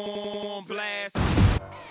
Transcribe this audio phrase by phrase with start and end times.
[0.00, 1.16] on blast.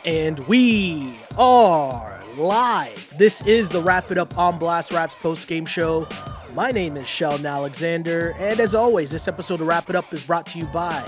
[0.06, 3.14] And we are live.
[3.18, 6.08] This is the Wrap It Up on Blast Raps post game show.
[6.56, 10.24] My name is Sheldon Alexander, and as always, this episode of Wrap It Up is
[10.24, 11.02] brought to you by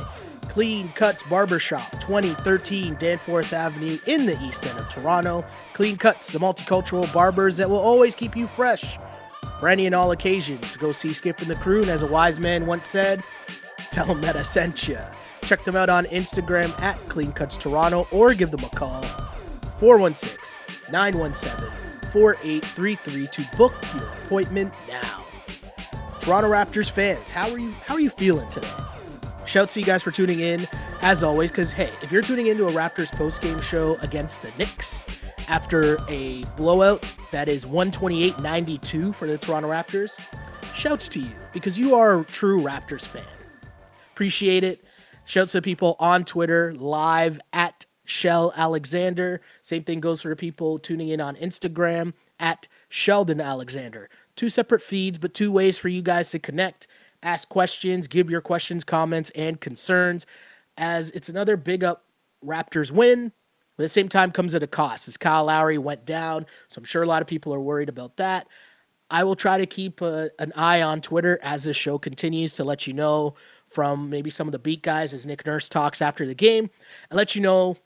[0.49, 5.43] Clean Cuts Barbershop, 2013 Danforth Avenue in the East End of Toronto.
[5.73, 8.99] Clean Cuts, the multicultural barbers that will always keep you fresh
[9.59, 10.75] for any and all occasions.
[10.75, 13.23] Go see Skip and the crew, and as a wise man once said,
[13.89, 14.99] tell them that I sent you.
[15.43, 19.01] Check them out on Instagram at Clean Cuts Toronto or give them a call
[19.79, 20.61] 416
[20.91, 21.71] 917
[22.11, 25.23] 4833 to book your appointment now.
[26.19, 28.69] Toronto Raptors fans, how are you how are you feeling today?
[29.45, 30.67] Shout to you guys for tuning in
[31.01, 35.05] as always cuz hey, if you're tuning into a Raptors post-game show against the Knicks
[35.47, 40.17] after a blowout that is 128-92 for the Toronto Raptors,
[40.75, 43.23] shouts to you because you are a true Raptors fan.
[44.13, 44.83] Appreciate it.
[45.31, 49.39] Shouts to people on Twitter, live at Shell Alexander.
[49.61, 54.09] Same thing goes for people tuning in on Instagram at Sheldon Alexander.
[54.35, 56.89] Two separate feeds, but two ways for you guys to connect,
[57.23, 60.25] ask questions, give your questions, comments, and concerns.
[60.75, 62.03] As it's another big up
[62.45, 63.31] Raptors win.
[63.77, 65.07] But at the same time, comes at a cost.
[65.07, 68.17] As Kyle Lowry went down, so I'm sure a lot of people are worried about
[68.17, 68.49] that.
[69.09, 72.65] I will try to keep a, an eye on Twitter as this show continues to
[72.65, 73.35] let you know
[73.71, 76.69] from maybe some of the beat guys as Nick Nurse talks after the game
[77.09, 77.77] and let you know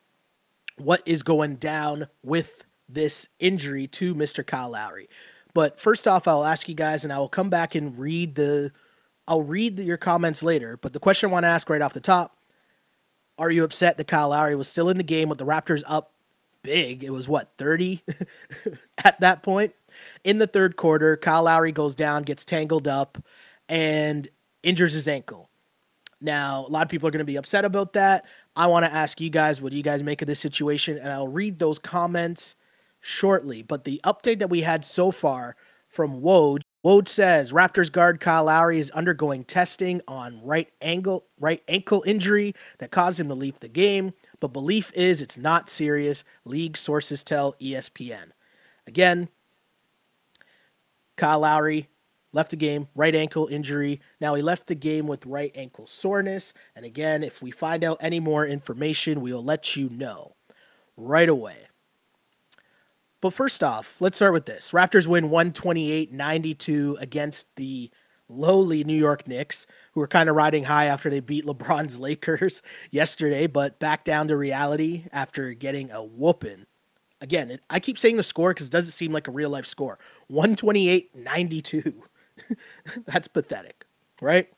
[0.78, 4.46] what is going down with this injury to Mr.
[4.46, 5.08] Kyle Lowry.
[5.54, 8.72] But first off, I'll ask you guys, and I will come back and read the,
[9.28, 10.78] I'll read the, your comments later.
[10.78, 12.38] But the question I want to ask right off the top:
[13.38, 16.12] Are you upset that Kyle Lowry was still in the game with the Raptors up
[16.62, 17.06] big?
[17.06, 18.04] It was what thirty
[19.06, 19.74] at that point
[20.26, 21.16] in the third quarter.
[21.16, 23.18] Kyle Lowry goes down, gets tangled up,
[23.70, 24.28] and
[24.62, 25.50] injures his ankle.
[26.22, 28.26] Now, a lot of people are going to be upset about that.
[28.56, 30.98] I want to ask you guys, what do you guys make of this situation?
[30.98, 32.56] And I'll read those comments
[33.02, 33.62] shortly.
[33.62, 35.56] But the update that we had so far
[35.88, 41.64] from Woj, Woj says Raptors guard Kyle Lowry is undergoing testing on right ankle right
[41.68, 46.24] ankle injury that caused him to leave the game, but belief is it's not serious.
[46.44, 48.32] League sources tell ESPN.
[48.88, 49.30] Again,
[51.16, 51.88] Kyle Lowry
[52.36, 54.02] left the game, right ankle injury.
[54.20, 56.54] Now he left the game with right ankle soreness.
[56.76, 60.36] And again, if we find out any more information, we will let you know
[60.98, 61.68] right away.
[63.22, 64.72] But first off, let's start with this.
[64.72, 67.90] Raptors win 128 92 against the
[68.28, 72.62] lowly New York Knicks, who were kind of riding high after they beat LeBron's Lakers
[72.92, 76.66] yesterday, but back down to reality after getting a whooping.
[77.22, 79.98] Again, I keep saying the score because it doesn't seem like a real life score
[80.28, 82.04] 128 92.
[83.06, 83.86] That's pathetic,
[84.22, 84.50] right?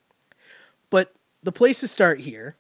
[0.90, 2.56] But the place to start here,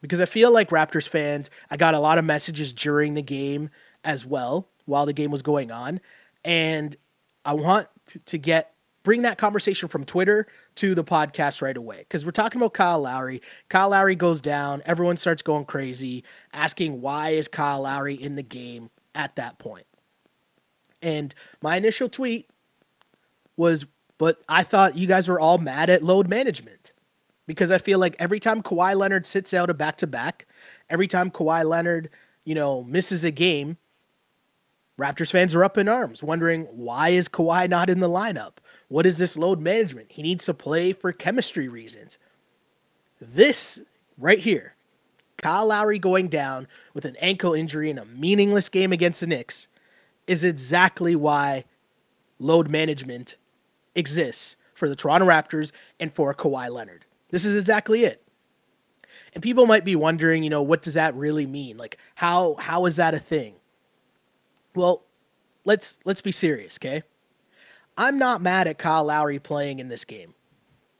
[0.00, 3.70] because I feel like Raptors fans, I got a lot of messages during the game
[4.04, 6.00] as well while the game was going on.
[6.44, 6.96] And
[7.44, 7.88] I want
[8.26, 10.46] to get bring that conversation from Twitter
[10.76, 11.98] to the podcast right away.
[11.98, 13.40] Because we're talking about Kyle Lowry.
[13.68, 18.42] Kyle Lowry goes down, everyone starts going crazy, asking why is Kyle Lowry in the
[18.42, 19.86] game at that point.
[21.02, 22.50] And my initial tweet
[23.56, 23.86] was
[24.20, 26.92] but I thought you guys were all mad at load management
[27.46, 30.46] because I feel like every time Kawhi Leonard sits out a back to back,
[30.90, 32.10] every time Kawhi Leonard,
[32.44, 33.78] you know, misses a game,
[34.98, 38.58] Raptors fans are up in arms, wondering why is Kawhi not in the lineup?
[38.88, 40.12] What is this load management?
[40.12, 42.18] He needs to play for chemistry reasons.
[43.22, 43.80] This
[44.18, 44.74] right here,
[45.38, 49.66] Kyle Lowry going down with an ankle injury in a meaningless game against the Knicks,
[50.26, 51.64] is exactly why
[52.38, 53.36] load management
[53.94, 57.04] exists for the Toronto Raptors and for Kawhi Leonard.
[57.30, 58.22] This is exactly it.
[59.34, 61.76] And people might be wondering, you know, what does that really mean?
[61.76, 63.54] Like how how is that a thing?
[64.74, 65.02] Well,
[65.64, 67.02] let's let's be serious, okay?
[67.96, 70.34] I'm not mad at Kyle Lowry playing in this game.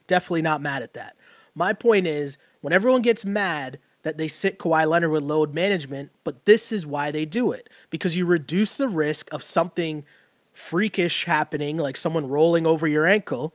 [0.07, 1.15] Definitely not mad at that.
[1.55, 6.11] My point is, when everyone gets mad that they sit Kawhi Leonard with load management,
[6.23, 10.05] but this is why they do it because you reduce the risk of something
[10.53, 13.53] freakish happening, like someone rolling over your ankle,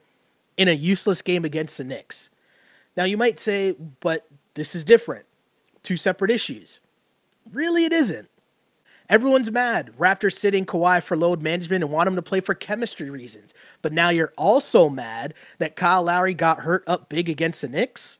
[0.57, 2.31] in a useless game against the Knicks.
[2.97, 5.27] Now, you might say, but this is different.
[5.83, 6.81] Two separate issues.
[7.53, 8.29] Really, it isn't.
[9.09, 9.93] Everyone's mad.
[9.99, 13.55] Raptors sitting Kawhi for load management and want him to play for chemistry reasons.
[13.83, 18.19] But now you're also mad that Kyle Lowry got hurt up big against the Knicks.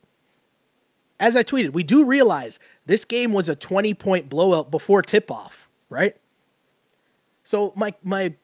[1.19, 5.31] As I tweeted, we do realize this game was a 20 point blowout before tip
[5.31, 6.15] off, right?
[7.43, 8.35] So my my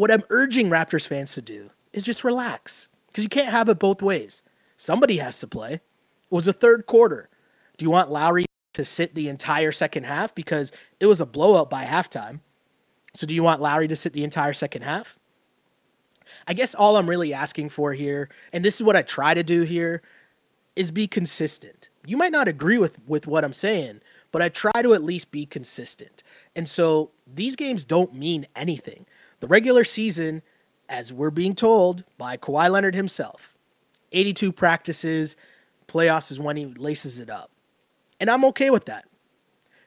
[0.00, 3.78] what I'm urging Raptors fans to do is just relax because you can't have it
[3.78, 4.42] both ways.
[4.78, 5.74] Somebody has to play.
[5.74, 5.82] It
[6.30, 7.28] was a third quarter.
[7.76, 11.68] Do you want Lowry to sit the entire second half because it was a blowout
[11.68, 12.40] by halftime.
[13.12, 15.18] So do you want Lowry to sit the entire second half?
[16.48, 19.42] I guess all I'm really asking for here, and this is what I try to
[19.42, 20.00] do here,
[20.76, 21.90] is be consistent.
[22.06, 24.00] You might not agree with with what I'm saying,
[24.32, 26.22] but I try to at least be consistent.
[26.56, 29.04] And so these games don't mean anything.
[29.40, 30.42] The regular season,
[30.88, 33.56] as we're being told by Kawhi Leonard himself,
[34.12, 35.36] 82 practices,
[35.88, 37.50] playoffs is when he laces it up.
[38.20, 39.06] And I'm okay with that.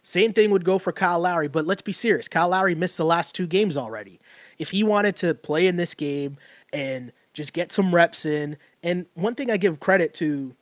[0.01, 2.27] Same thing would go for Kyle Lowry, but let's be serious.
[2.27, 4.19] Kyle Lowry missed the last two games already.
[4.57, 6.37] If he wanted to play in this game
[6.73, 10.55] and just get some reps in, and one thing I give credit to,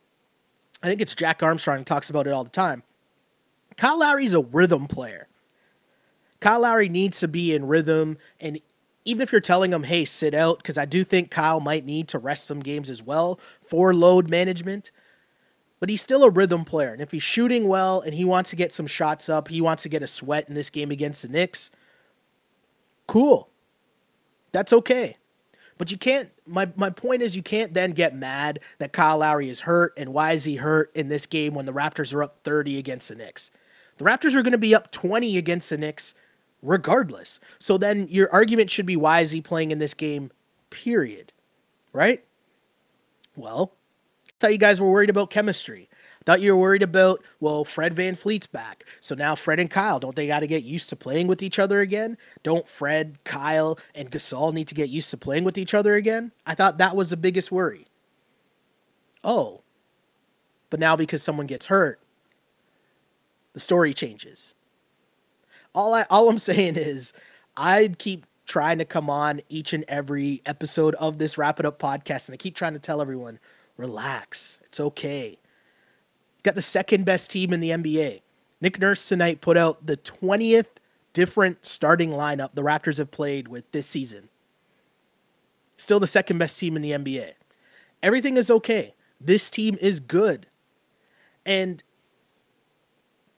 [0.82, 2.84] I think it's Jack Armstrong talks about it all the time.
[3.76, 5.26] Kyle Lowry's a rhythm player.
[6.38, 8.60] Kyle Lowry needs to be in rhythm, and
[9.04, 12.08] even if you're telling him, hey, sit out, because I do think Kyle might need
[12.08, 14.90] to rest some games as well for load management
[15.82, 16.92] but he's still a rhythm player.
[16.92, 19.82] And if he's shooting well and he wants to get some shots up, he wants
[19.82, 21.70] to get a sweat in this game against the Knicks,
[23.08, 23.50] cool.
[24.52, 25.16] That's okay.
[25.78, 29.48] But you can't, my, my point is, you can't then get mad that Kyle Lowry
[29.48, 32.44] is hurt and why is he hurt in this game when the Raptors are up
[32.44, 33.50] 30 against the Knicks?
[33.96, 36.14] The Raptors are going to be up 20 against the Knicks
[36.62, 37.40] regardless.
[37.58, 40.30] So then your argument should be why is he playing in this game,
[40.70, 41.32] period.
[41.92, 42.24] Right?
[43.36, 43.72] Well,
[44.26, 45.88] I Thought you guys were worried about chemistry.
[46.24, 48.84] Thought you were worried about, well, Fred VanVleet's back.
[49.00, 51.58] So now Fred and Kyle, don't they got to get used to playing with each
[51.58, 52.16] other again?
[52.42, 56.30] Don't Fred, Kyle, and Gasol need to get used to playing with each other again?
[56.46, 57.86] I thought that was the biggest worry.
[59.24, 59.62] Oh.
[60.70, 62.00] But now because someone gets hurt,
[63.52, 64.54] the story changes.
[65.74, 67.12] All I all I'm saying is
[67.56, 71.78] I'd keep trying to come on each and every episode of this Wrap It Up
[71.78, 73.38] podcast and I keep trying to tell everyone
[73.76, 74.60] Relax.
[74.64, 75.38] It's okay.
[76.42, 78.20] Got the second best team in the NBA.
[78.60, 80.66] Nick Nurse tonight put out the 20th
[81.12, 84.28] different starting lineup the Raptors have played with this season.
[85.76, 87.32] Still the second best team in the NBA.
[88.02, 88.94] Everything is okay.
[89.20, 90.46] This team is good.
[91.44, 91.82] And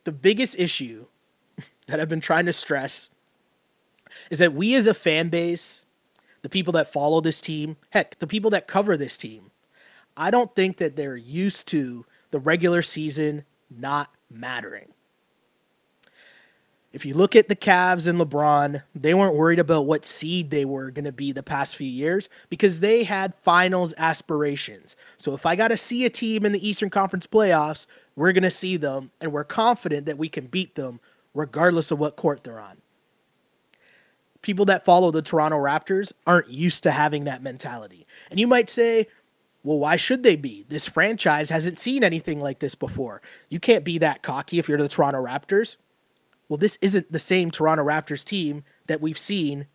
[0.05, 1.07] the biggest issue
[1.87, 3.11] that I've been trying to stress
[4.31, 5.85] is that we as a fan base,
[6.43, 9.51] the people that follow this team, heck, the people that cover this team,
[10.17, 14.93] I don't think that they're used to the regular season not mattering.
[16.93, 20.65] If you look at the Cavs and LeBron, they weren't worried about what seed they
[20.65, 24.95] were going to be the past few years because they had finals aspirations.
[25.17, 28.45] So if I got to see a team in the Eastern Conference playoffs, we're going
[28.45, 31.01] to see them and we're confident that we can beat them
[31.35, 32.79] regardless of what court they're on.
[34.41, 38.07] People that follow the Toronto Raptors aren't used to having that mentality.
[38.31, 39.09] And you might say,
[39.63, 40.67] well, why should they be?
[40.69, 43.23] This franchise hasn't seen anything like this before.
[43.49, 45.77] You can't be that cocky if you're the Toronto Raptors.
[46.49, 49.67] Well, this isn't the same Toronto Raptors team that we've seen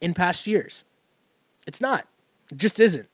[0.00, 0.84] in past years.
[1.66, 2.06] It's not.
[2.52, 3.08] It just isn't.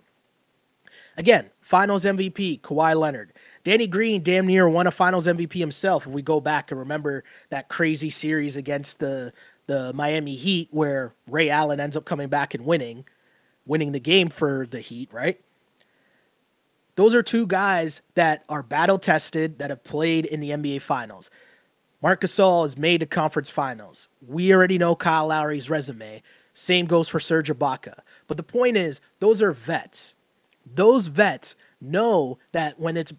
[1.16, 3.32] Again, finals MVP, Kawhi Leonard.
[3.62, 7.24] Danny Green damn near won a finals MVP himself if we go back and remember
[7.50, 9.32] that crazy series against the
[9.66, 13.04] the Miami Heat where Ray Allen ends up coming back and winning,
[13.66, 15.40] winning the game for the Heat, right?
[16.96, 21.30] Those are two guys that are battle tested that have played in the NBA Finals.
[22.02, 24.08] Marc Gasol has made the conference finals.
[24.26, 26.22] We already know Kyle Lowry's resume.
[26.54, 28.00] Same goes for Serge Ibaka.
[28.26, 30.14] But the point is, those are vets.
[30.66, 33.12] Those vets know that when it's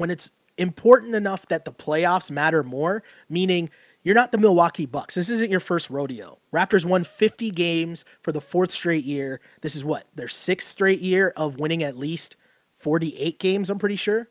[0.00, 3.68] when it's important enough that the playoffs matter more, meaning
[4.02, 5.14] you're not the Milwaukee Bucks.
[5.14, 6.38] This isn't your first rodeo.
[6.54, 9.42] Raptors won 50 games for the fourth straight year.
[9.60, 10.06] This is what?
[10.14, 12.36] Their sixth straight year of winning at least
[12.76, 14.30] 48 games, I'm pretty sure.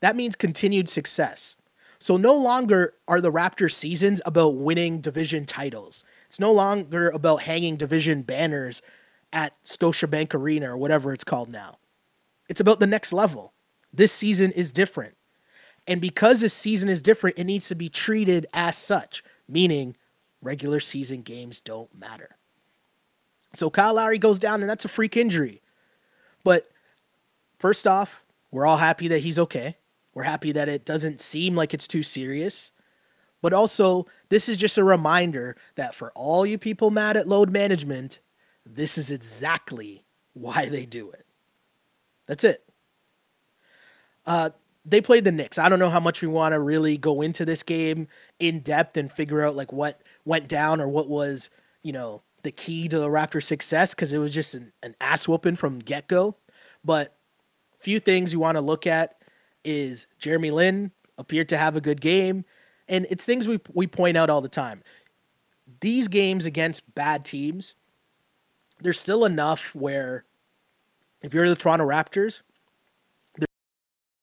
[0.00, 1.56] That means continued success.
[1.98, 6.04] So no longer are the Raptors seasons about winning division titles.
[6.26, 8.82] It's no longer about hanging division banners
[9.32, 11.78] at Scotiabank Arena or whatever it's called now.
[12.50, 13.54] It's about the next level.
[13.92, 15.16] This season is different.
[15.86, 19.96] And because this season is different, it needs to be treated as such, meaning
[20.42, 22.36] regular season games don't matter.
[23.52, 25.60] So Kyle Lowry goes down, and that's a freak injury.
[26.44, 26.70] But
[27.58, 29.76] first off, we're all happy that he's okay.
[30.14, 32.70] We're happy that it doesn't seem like it's too serious.
[33.42, 37.50] But also, this is just a reminder that for all you people mad at load
[37.50, 38.20] management,
[38.66, 40.04] this is exactly
[40.34, 41.26] why they do it.
[42.26, 42.62] That's it.
[44.26, 44.50] Uh,
[44.84, 45.58] they played the Knicks.
[45.58, 48.08] I don't know how much we want to really go into this game
[48.38, 51.50] in depth and figure out like what went down or what was,
[51.82, 55.28] you know, the key to the Raptors' success because it was just an, an ass
[55.28, 56.36] whooping from get go.
[56.84, 57.14] But
[57.78, 59.16] few things you want to look at
[59.64, 62.44] is Jeremy Lin appeared to have a good game.
[62.88, 64.82] And it's things we, we point out all the time.
[65.80, 67.74] These games against bad teams,
[68.80, 70.24] there's still enough where
[71.22, 72.40] if you're the Toronto Raptors,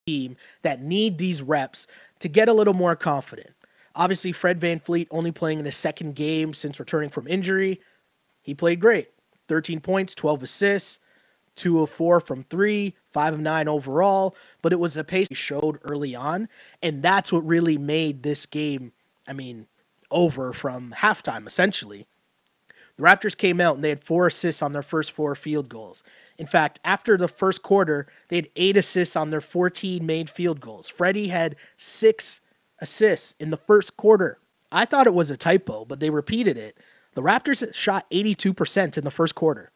[0.07, 1.85] team that need these reps
[2.19, 3.51] to get a little more confident.
[3.95, 7.81] Obviously, Fred VanVleet only playing in his second game since returning from injury.
[8.41, 9.09] He played great.
[9.47, 10.99] 13 points, 12 assists,
[11.55, 15.35] 2 of 4 from 3, 5 of 9 overall, but it was the pace he
[15.35, 16.47] showed early on,
[16.83, 18.91] and that's what really made this game,
[19.27, 19.67] I mean,
[20.11, 22.05] over from halftime essentially.
[22.97, 26.03] The Raptors came out and they had four assists on their first four field goals.
[26.37, 30.59] In fact, after the first quarter, they had eight assists on their 14 made field
[30.59, 30.89] goals.
[30.89, 32.41] Freddie had six
[32.79, 34.39] assists in the first quarter.
[34.71, 36.77] I thought it was a typo, but they repeated it.
[37.13, 39.71] The Raptors shot 82% in the first quarter.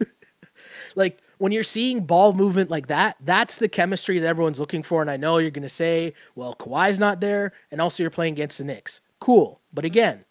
[0.94, 5.02] like when you're seeing ball movement like that, that's the chemistry that everyone's looking for.
[5.02, 8.34] And I know you're going to say, well, Kawhi's not there, and also you're playing
[8.34, 9.00] against the Knicks.
[9.20, 9.60] Cool.
[9.72, 10.24] But again,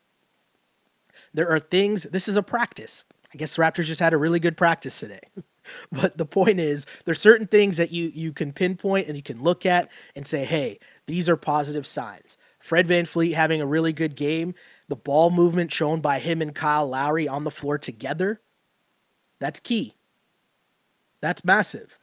[1.36, 3.04] there are things, this is a practice.
[3.34, 5.20] I guess Raptors just had a really good practice today.
[5.92, 9.44] but the point is, there's certain things that you, you can pinpoint and you can
[9.44, 12.38] look at and say, hey, these are positive signs.
[12.60, 14.56] Fred VanVleet having a really good game,
[14.88, 18.42] the ball movement shown by him and Kyle Lowry on the floor together,
[19.40, 19.94] that's key.
[21.22, 22.00] That's massive.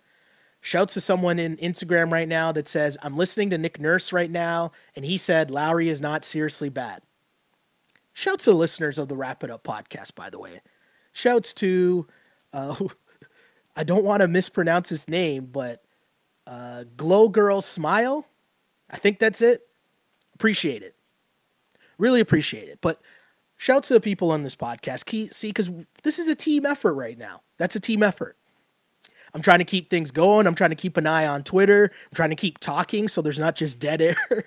[0.60, 4.30] Shouts to someone in Instagram right now that says, I'm listening to Nick Nurse right
[4.30, 7.02] now, and he said Lowry is not seriously bad.
[8.12, 10.60] Shouts to the listeners of the Wrap It Up podcast, by the way.
[11.12, 12.06] Shouts to,
[12.52, 12.76] uh,
[13.76, 15.82] I don't want to mispronounce his name, but
[16.46, 18.26] uh, Glow Girl Smile.
[18.90, 19.62] I think that's it.
[20.34, 20.94] Appreciate it.
[21.98, 22.78] Really appreciate it.
[22.80, 23.00] But
[23.56, 25.32] shouts to the people on this podcast.
[25.32, 25.70] See, because
[26.02, 27.42] this is a team effort right now.
[27.58, 28.36] That's a team effort.
[29.34, 30.46] I'm trying to keep things going.
[30.46, 31.84] I'm trying to keep an eye on Twitter.
[31.84, 34.16] I'm trying to keep talking so there's not just dead air.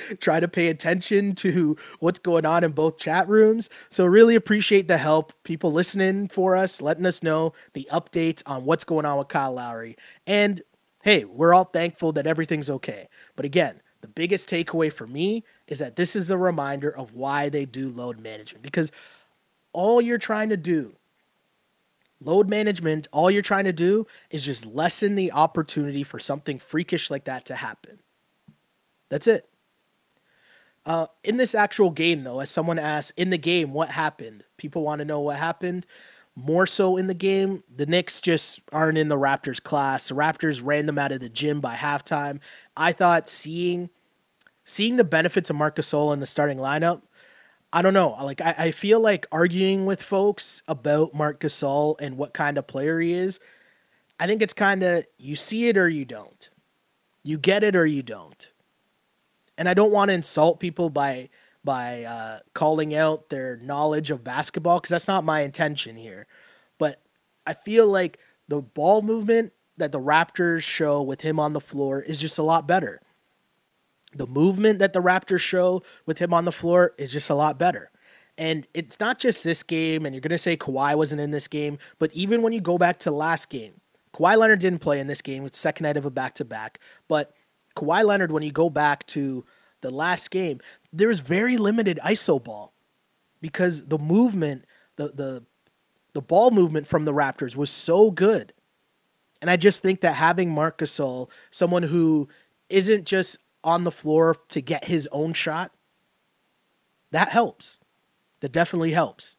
[0.20, 3.68] try to pay attention to what's going on in both chat rooms.
[3.88, 8.64] So really appreciate the help, people listening for us, letting us know the updates on
[8.64, 9.96] what's going on with Kyle Lowry.
[10.26, 10.62] And
[11.02, 13.08] hey, we're all thankful that everything's okay.
[13.36, 17.48] But again, the biggest takeaway for me is that this is a reminder of why
[17.48, 18.92] they do load management because
[19.72, 20.94] all you're trying to do
[22.20, 27.10] load management all you're trying to do is just lessen the opportunity for something freakish
[27.10, 27.98] like that to happen
[29.08, 29.48] that's it
[30.86, 34.44] uh, in this actual game, though, as someone asked, in the game, what happened?
[34.56, 35.86] People want to know what happened.
[36.36, 40.08] More so in the game, the Knicks just aren't in the Raptors class.
[40.08, 42.40] The Raptors ran them out of the gym by halftime.
[42.76, 43.88] I thought seeing
[44.64, 47.02] seeing the benefits of Marc Gasol in the starting lineup,
[47.72, 48.16] I don't know.
[48.22, 52.66] Like I, I feel like arguing with folks about Marc Gasol and what kind of
[52.66, 53.38] player he is.
[54.18, 56.50] I think it's kind of you see it or you don't.
[57.22, 58.50] You get it or you don't
[59.56, 61.28] and I don't want to insult people by
[61.64, 66.26] by uh, calling out their knowledge of basketball because that's not my intention here.
[66.78, 67.00] But
[67.46, 68.18] I feel like
[68.48, 72.42] the ball movement that the Raptors show with him on the floor is just a
[72.42, 73.00] lot better.
[74.14, 77.58] The movement that the Raptors show with him on the floor is just a lot
[77.58, 77.90] better.
[78.36, 81.48] And it's not just this game, and you're going to say Kawhi wasn't in this
[81.48, 83.80] game, but even when you go back to last game,
[84.12, 85.44] Kawhi Leonard didn't play in this game.
[85.44, 86.78] It's second night of a back to back.
[87.08, 87.33] But
[87.76, 89.44] Kawhi Leonard, when you go back to
[89.80, 90.60] the last game,
[90.92, 92.72] there was very limited iso ball
[93.40, 94.64] because the movement,
[94.96, 95.44] the the
[96.14, 98.52] the ball movement from the Raptors was so good.
[99.42, 102.28] And I just think that having Marc Gasol, someone who
[102.70, 105.72] isn't just on the floor to get his own shot,
[107.10, 107.78] that helps.
[108.40, 109.36] That definitely helps.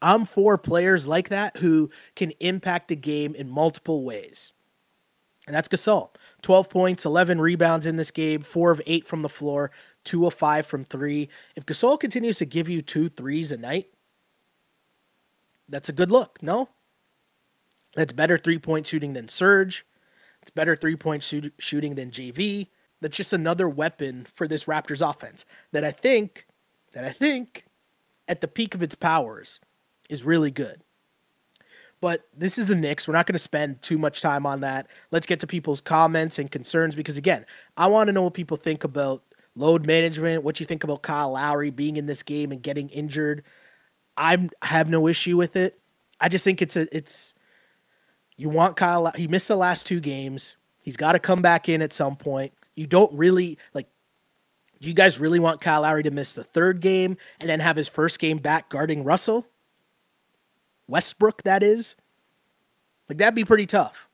[0.00, 4.52] I'm for players like that who can impact the game in multiple ways.
[5.46, 6.10] And that's Gasol.
[6.44, 9.70] 12 points, 11 rebounds in this game, 4 of 8 from the floor,
[10.04, 11.28] 2 of 5 from 3.
[11.56, 13.86] If Gasol continues to give you two threes a night,
[15.68, 16.68] that's a good look, no?
[17.96, 19.86] That's better three point shooting than Serge.
[20.42, 22.68] It's better three point shoot- shooting than JV.
[23.00, 26.46] That's just another weapon for this Raptors offense that I think,
[26.92, 27.64] that I think,
[28.28, 29.60] at the peak of its powers,
[30.10, 30.83] is really good.
[32.04, 33.08] But this is the Knicks.
[33.08, 34.88] We're not going to spend too much time on that.
[35.10, 37.46] Let's get to people's comments and concerns because, again,
[37.78, 39.22] I want to know what people think about
[39.56, 43.42] load management, what you think about Kyle Lowry being in this game and getting injured.
[44.18, 45.80] I'm, I have no issue with it.
[46.20, 47.32] I just think it's a it's
[48.36, 49.10] you want Kyle.
[49.16, 50.56] He missed the last two games.
[50.82, 52.52] He's got to come back in at some point.
[52.74, 53.88] You don't really like.
[54.78, 57.76] Do you guys really want Kyle Lowry to miss the third game and then have
[57.76, 59.46] his first game back guarding Russell?
[60.86, 61.96] Westbrook, that is.
[63.08, 64.08] Like, that'd be pretty tough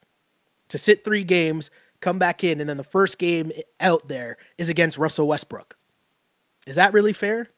[0.68, 4.68] to sit three games, come back in, and then the first game out there is
[4.68, 5.76] against Russell Westbrook.
[6.66, 7.48] Is that really fair?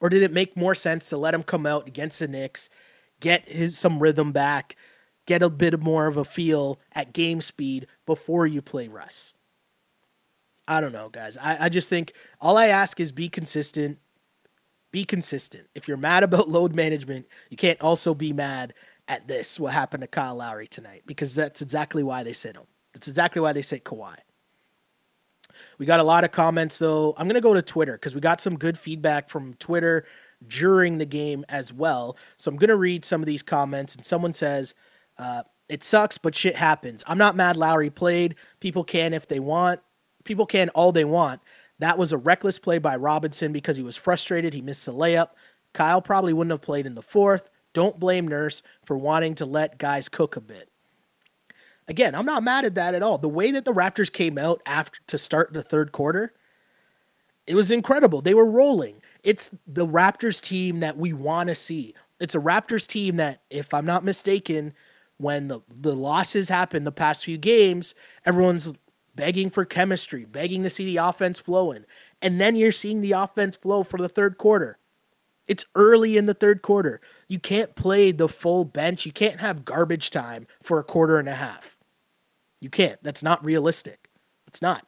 [0.00, 2.68] Or did it make more sense to let him come out against the Knicks,
[3.20, 4.76] get his some rhythm back,
[5.26, 9.34] get a bit more of a feel at game speed before you play Russ?
[10.68, 11.36] I don't know, guys.
[11.38, 13.98] I, I just think all I ask is be consistent.
[14.90, 15.68] Be consistent.
[15.74, 18.74] If you're mad about load management, you can't also be mad
[19.06, 22.64] at this, what happened to Kyle Lowry tonight, because that's exactly why they sit him.
[22.92, 24.16] That's exactly why they sit Kawhi.
[25.78, 27.14] We got a lot of comments though.
[27.16, 30.04] I'm going to go to Twitter because we got some good feedback from Twitter
[30.46, 32.16] during the game as well.
[32.36, 33.94] So I'm going to read some of these comments.
[33.94, 34.74] And someone says,
[35.18, 37.02] uh, It sucks, but shit happens.
[37.06, 38.36] I'm not mad Lowry played.
[38.60, 39.80] People can if they want.
[40.24, 41.40] People can all they want.
[41.78, 44.54] That was a reckless play by Robinson because he was frustrated.
[44.54, 45.30] He missed the layup.
[45.72, 47.50] Kyle probably wouldn't have played in the fourth.
[47.72, 50.70] Don't blame Nurse for wanting to let guys cook a bit.
[51.86, 53.18] Again, I'm not mad at that at all.
[53.18, 56.34] The way that the Raptors came out after to start the third quarter,
[57.46, 58.20] it was incredible.
[58.20, 59.00] They were rolling.
[59.22, 61.94] It's the Raptors team that we want to see.
[62.20, 64.74] It's a Raptors team that, if I'm not mistaken,
[65.16, 67.94] when the, the losses happened the past few games,
[68.26, 68.74] everyone's
[69.18, 71.84] begging for chemistry, begging to see the offense flowing.
[72.22, 74.78] And then you're seeing the offense flow for the third quarter.
[75.48, 77.00] It's early in the third quarter.
[77.26, 79.04] You can't play the full bench.
[79.04, 81.76] You can't have garbage time for a quarter and a half.
[82.60, 83.02] You can't.
[83.02, 84.08] That's not realistic.
[84.46, 84.86] It's not.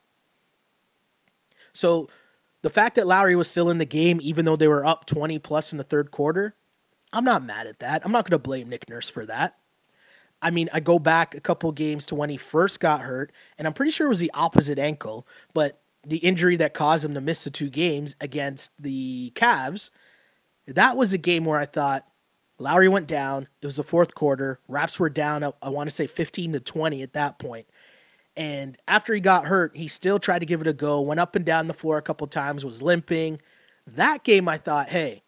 [1.73, 2.09] So
[2.63, 5.41] the fact that Lowry was still in the game, even though they were up 20
[5.41, 6.55] plus in the third quarter,
[7.13, 8.03] I'm not mad at that.
[8.05, 9.57] I'm not going to blame Nick Nurse for that.
[10.43, 13.67] I mean, I go back a couple games to when he first got hurt, and
[13.67, 17.21] I'm pretty sure it was the opposite ankle, but the injury that caused him to
[17.21, 19.91] miss the two games against the Cavs,
[20.67, 22.07] that was a game where I thought
[22.59, 23.49] Lowry went down.
[23.61, 24.61] It was the fourth quarter.
[24.69, 27.67] Raps were down, I, want to say 15 to 20 at that point.
[28.37, 31.37] And after he got hurt, he still tried to give it a go, went up
[31.37, 33.41] and down the floor a couple times, was limping.
[33.87, 35.23] That game, I thought, hey,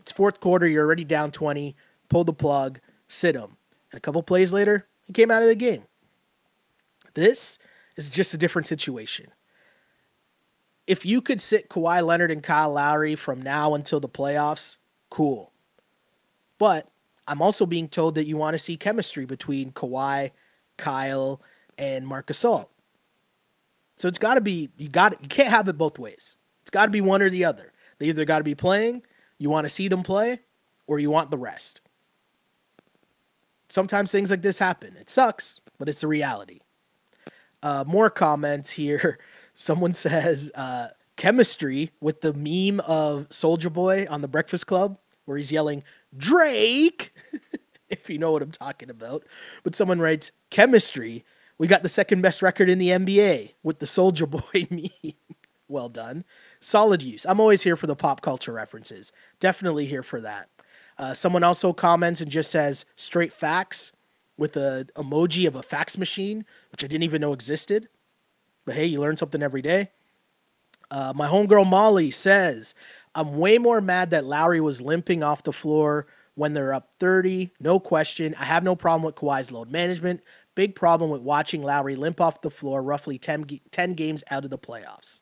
[0.00, 0.66] it's fourth quarter.
[0.66, 1.76] You're already down 20.
[2.08, 3.57] Pull the plug, sit him.
[3.90, 5.84] And a couple plays later, he came out of the game.
[7.14, 7.58] This
[7.96, 9.28] is just a different situation.
[10.86, 14.76] If you could sit Kawhi Leonard and Kyle Lowry from now until the playoffs,
[15.10, 15.52] cool.
[16.58, 16.90] But
[17.26, 20.30] I'm also being told that you want to see chemistry between Kawhi,
[20.76, 21.42] Kyle,
[21.76, 22.68] and Marc Gasol.
[23.96, 26.36] So it's got to be you got you can't have it both ways.
[26.62, 27.72] It's got to be one or the other.
[27.98, 29.02] They either got to be playing,
[29.38, 30.40] you want to see them play,
[30.86, 31.80] or you want the rest.
[33.68, 34.96] Sometimes things like this happen.
[34.98, 36.60] It sucks, but it's a reality.
[37.62, 39.18] Uh, more comments here.
[39.54, 45.36] Someone says uh, chemistry with the meme of Soulja Boy on the Breakfast Club, where
[45.36, 45.82] he's yelling
[46.16, 47.12] Drake,
[47.90, 49.24] if you know what I'm talking about.
[49.64, 51.24] But someone writes, chemistry.
[51.58, 55.14] We got the second best record in the NBA with the Soulja Boy meme.
[55.66, 56.24] well done.
[56.60, 57.26] Solid use.
[57.26, 59.12] I'm always here for the pop culture references.
[59.40, 60.48] Definitely here for that.
[60.98, 63.92] Uh, someone also comments and just says straight facts
[64.36, 67.88] with a emoji of a fax machine, which I didn't even know existed.
[68.64, 69.90] But hey, you learn something every day.
[70.90, 72.74] Uh, my homegirl Molly says,
[73.14, 77.50] I'm way more mad that Lowry was limping off the floor when they're up 30.
[77.60, 78.34] No question.
[78.38, 80.22] I have no problem with Kawhi's load management.
[80.54, 84.50] Big problem with watching Lowry limp off the floor roughly 10, 10 games out of
[84.50, 85.20] the playoffs.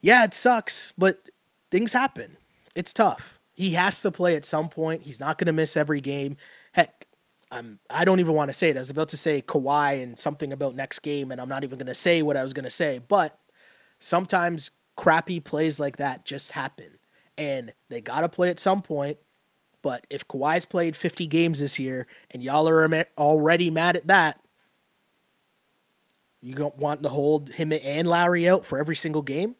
[0.00, 1.28] Yeah, it sucks, but
[1.70, 2.36] things happen.
[2.74, 3.35] It's tough.
[3.56, 5.02] He has to play at some point.
[5.02, 6.36] He's not going to miss every game.
[6.72, 7.06] Heck,
[7.50, 8.76] I'm, I don't even want to say it.
[8.76, 11.78] I was about to say Kawhi and something about next game, and I'm not even
[11.78, 13.00] going to say what I was going to say.
[13.08, 13.38] But
[13.98, 16.98] sometimes crappy plays like that just happen.
[17.38, 19.16] And they got to play at some point.
[19.80, 24.38] But if Kawhi's played 50 games this year and y'all are already mad at that,
[26.42, 29.56] you don't want to hold him and Lowry out for every single game?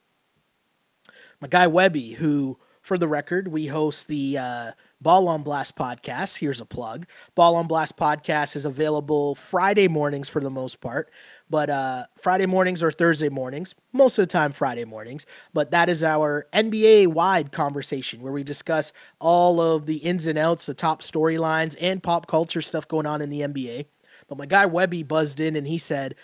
[1.40, 4.70] My guy Webby, who, for the record, we host the uh,
[5.01, 6.38] Ball on Blast podcast.
[6.38, 7.07] Here's a plug.
[7.35, 11.11] Ball on Blast podcast is available Friday mornings for the most part
[11.49, 15.27] but uh, Friday mornings or Thursday mornings, most of the time Friday mornings.
[15.53, 20.38] But that is our NBA wide conversation where we discuss all of the ins and
[20.38, 23.87] outs, the top storylines, and pop culture stuff going on in the NBA.
[24.29, 26.16] But my guy Webby buzzed in and he said,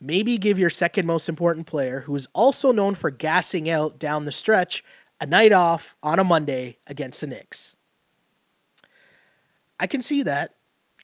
[0.00, 4.24] maybe give your second most important player, who is also known for gassing out down
[4.24, 4.82] the stretch,
[5.22, 7.76] a night off on a Monday against the Knicks.
[9.78, 10.54] I can see that.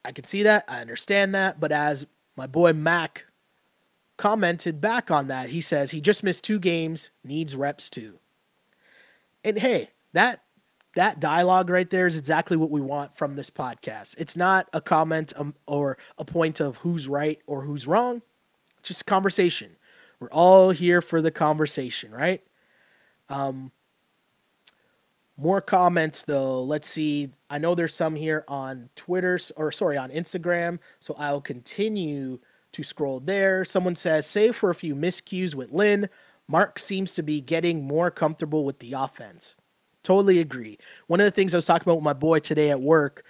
[0.05, 0.65] I can see that.
[0.67, 1.61] I understand that.
[1.61, 2.05] But as
[2.37, 3.27] my boy Mac
[4.17, 5.51] commented back on that.
[5.51, 8.19] He says he just missed two games, needs reps too.
[9.45, 10.43] And hey, that
[10.97, 14.17] that dialogue right there is exactly what we want from this podcast.
[14.19, 18.23] It's not a comment um, or a point of who's right or who's wrong.
[18.83, 19.77] Just conversation.
[20.19, 22.43] We're all here for the conversation, right?
[23.29, 23.71] Um,
[25.39, 26.63] more comments though.
[26.63, 27.31] Let's see.
[27.49, 30.81] I know there's some here on Twitter or sorry, on Instagram.
[30.99, 32.41] So I'll continue
[32.73, 33.65] to scroll there.
[33.65, 36.11] Someone says, save for a few miscues with Lin,
[36.49, 39.55] Marc seems to be getting more comfortable with the offense.
[40.03, 40.79] Totally agree.
[41.07, 43.25] One of the things I was talking about with my boy today at work,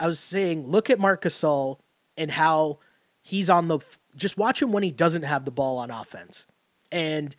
[0.00, 1.80] I was saying, look at Marc Gasol
[2.16, 2.78] and how
[3.22, 3.80] he's on the.
[4.14, 6.46] Just watch him when he doesn't have the ball on offense,
[6.92, 7.34] and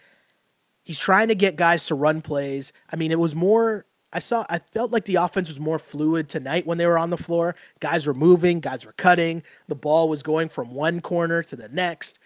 [0.84, 2.74] he's trying to get guys to run plays.
[2.92, 3.86] I mean, it was more.
[4.14, 4.46] I saw.
[4.50, 7.56] I felt like the offense was more fluid tonight when they were on the floor.
[7.80, 8.60] Guys were moving.
[8.60, 9.44] Guys were cutting.
[9.68, 12.20] The ball was going from one corner to the next.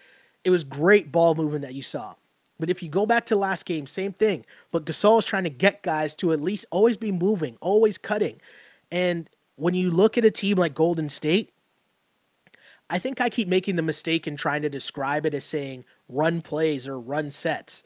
[0.44, 2.14] It was great ball movement that you saw.
[2.60, 4.44] But if you go back to last game, same thing.
[4.70, 8.40] But Gasol is trying to get guys to at least always be moving, always cutting.
[8.90, 11.52] And when you look at a team like Golden State,
[12.90, 16.42] I think I keep making the mistake in trying to describe it as saying run
[16.42, 17.82] plays or run sets.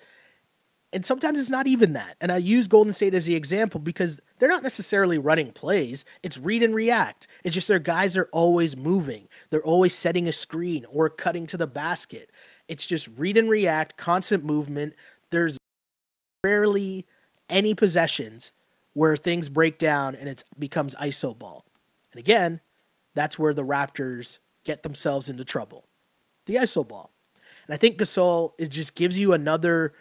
[0.93, 2.17] And sometimes it's not even that.
[2.21, 6.05] And I use Golden State as the example because they're not necessarily running plays.
[6.23, 7.27] It's read and react.
[7.45, 9.29] It's just their guys are always moving.
[9.49, 12.31] They're always setting a screen or cutting to the basket.
[12.69, 14.95] It's just read and react, constant movement.
[15.31, 15.57] There's
[16.45, 17.07] rarely
[17.49, 18.53] any possessions
[18.93, 21.65] where things break down and it becomes iso ball.
[22.13, 22.61] And again,
[23.15, 25.87] that's where the Raptors get themselves into trouble.
[26.45, 27.13] The iso ball.
[27.67, 29.95] And I think Gasol it just gives you another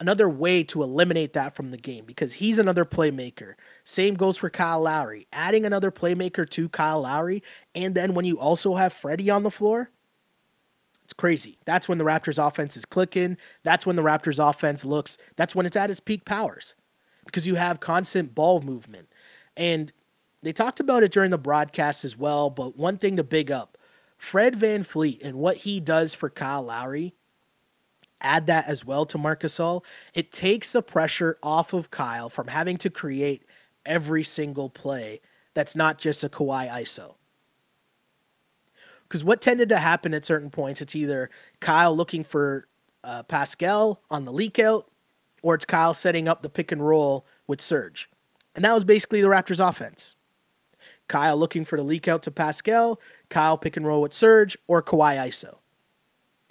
[0.00, 3.54] another way to eliminate that from the game because he's another playmaker.
[3.84, 5.26] Same goes for Kyle Lowry.
[5.32, 7.42] Adding another playmaker to Kyle Lowry,
[7.74, 9.90] and then when you also have Freddie on the floor,
[11.04, 11.58] it's crazy.
[11.64, 13.38] That's when the Raptors offense is clicking.
[13.62, 16.74] That's when the Raptors offense looks, that's when it's at its peak powers
[17.24, 19.08] because you have constant ball movement.
[19.56, 19.92] And
[20.42, 23.76] they talked about it during the broadcast as well, but one thing to big up
[24.16, 27.14] Fred VanVleet and what he does for Kyle Lowry,
[28.20, 29.84] add that as well to Marc Gasol.
[30.14, 33.44] It takes the pressure off of Kyle from having to create
[33.86, 35.20] every single play
[35.54, 37.14] that's not just a Kawhi ISO.
[39.02, 42.68] Because what tended to happen at certain points, it's either Kyle looking for
[43.02, 44.90] uh, Pascal on the leak out,
[45.42, 48.08] or it's Kyle setting up the pick and roll with Serge.
[48.54, 50.14] And that was basically the Raptors' offense.
[51.08, 53.00] Kyle looking for the leak out to Pascal,
[53.30, 55.58] Kyle pick and roll with Serge, or Kawhi ISO.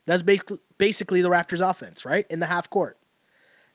[0.08, 2.26] That's basically the Raptors' offense, right?
[2.30, 2.98] In the half court.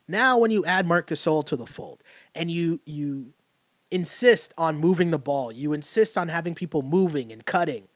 [0.07, 2.03] Now, when you add Marc Gasol to the fold
[2.35, 3.31] and you you
[3.89, 7.87] insist on moving the ball, you insist on having people moving and cutting,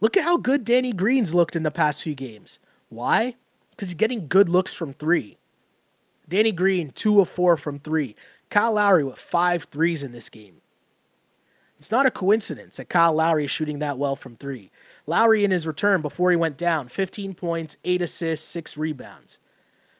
[0.00, 2.58] Look at how good Danny Green's looked in the past few games.
[2.88, 3.36] Why?
[3.70, 5.36] Because he's getting good looks from three.
[6.28, 8.16] Danny Green, two of four from three.
[8.48, 10.62] Kyle Lowry with five threes in this game.
[11.76, 14.70] It's not a coincidence that Kyle Lowry is shooting that well from three.
[15.10, 19.40] Lowry in his return before he went down, 15 points, 8 assists, 6 rebounds.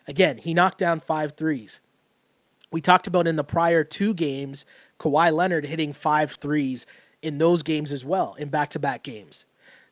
[0.06, 1.80] Again, he knocked down five threes.
[2.70, 4.64] We talked about in the prior two games,
[5.00, 6.86] Kawhi Leonard hitting five threes
[7.22, 9.46] in those games as well, in back to back games.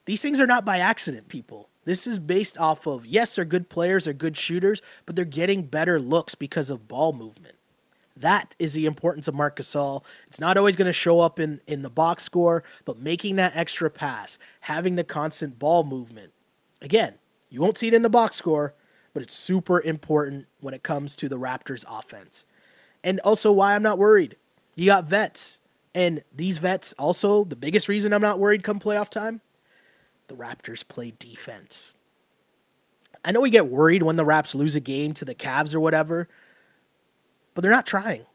[0.05, 1.69] These things are not by accident, people.
[1.85, 5.65] This is based off of, yes, they're good players, they're good shooters, but they're getting
[5.65, 7.57] better looks because of ball movement.
[8.21, 10.05] That is the importance of Marc Gasol.
[10.27, 13.57] It's not always going to show up in, in the box score, but making that
[13.57, 16.33] extra pass, having the constant ball movement.
[16.83, 17.15] Again,
[17.49, 18.75] you won't see it in the box score,
[19.15, 22.45] but it's super important when it comes to the Raptors offense.
[23.05, 24.37] And also why I'm not worried.
[24.75, 25.61] You got vets.
[25.95, 29.41] And these vets also, the biggest reason I'm not worried come playoff time,
[30.27, 31.97] the Raptors play defense.
[33.25, 35.81] I know we get worried when the Raps lose a game to the Cavs or
[35.81, 36.29] whatever,
[37.55, 38.27] but they're not trying.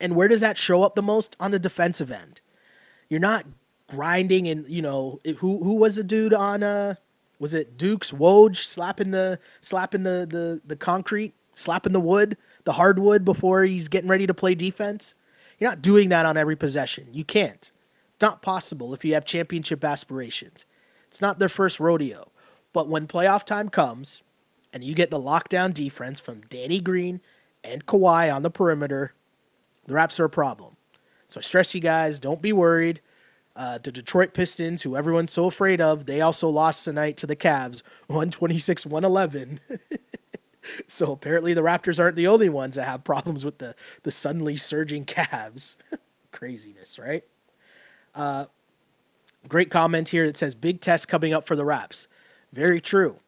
[0.00, 1.36] And where does that show up the most?
[1.40, 2.40] On the defensive end.
[3.08, 3.44] You're not
[3.88, 6.94] grinding and, you know, who who was the dude on uh
[7.38, 12.72] was it Dukes Woj slapping the slapping the the the concrete, slapping the wood, the
[12.72, 15.14] hardwood before he's getting ready to play defense?
[15.58, 17.08] You're not doing that on every possession.
[17.12, 17.70] You can't.
[18.20, 20.66] Not possible if you have championship aspirations.
[21.08, 22.30] It's not their first rodeo.
[22.72, 24.22] But when playoff time comes
[24.72, 27.20] and you get the lockdown defense from Danny Green
[27.64, 29.14] and Kawhi on the perimeter,
[29.86, 30.76] the Raps are a problem.
[31.28, 33.00] So I stress you guys, don't be worried.
[33.56, 37.36] Uh, the Detroit Pistons, who everyone's so afraid of, they also lost tonight to the
[37.36, 39.60] Cavs, 126 111.
[40.88, 44.56] so apparently the Raptors aren't the only ones that have problems with the, the suddenly
[44.56, 45.76] surging Cavs.
[46.32, 47.24] Craziness, right?
[48.14, 48.46] Uh,
[49.48, 52.08] Great comment here that says big test coming up for the Raps.
[52.52, 53.20] Very true.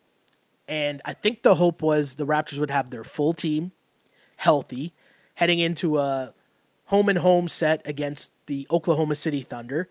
[0.69, 3.73] And I think the hope was the Raptors would have their full team
[4.43, 4.93] healthy
[5.35, 6.35] heading into a
[6.87, 9.89] home and home set against the Oklahoma City Thunder.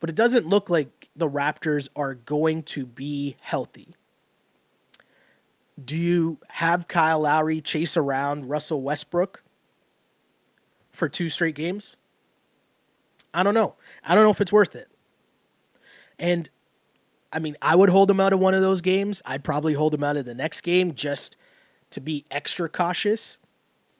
[0.00, 3.88] But it doesn't look like the Raptors are going to be healthy.
[5.82, 9.42] Do you have Kyle Lowry chase around Russell Westbrook
[10.92, 11.96] for two straight games?
[13.34, 13.76] I don't know.
[14.02, 14.88] I don't know if it's worth it.
[16.18, 16.48] And
[17.30, 19.20] I mean, I would hold him out of one of those games.
[19.26, 21.36] I'd probably hold him out of the next game just
[21.90, 23.36] to be extra cautious.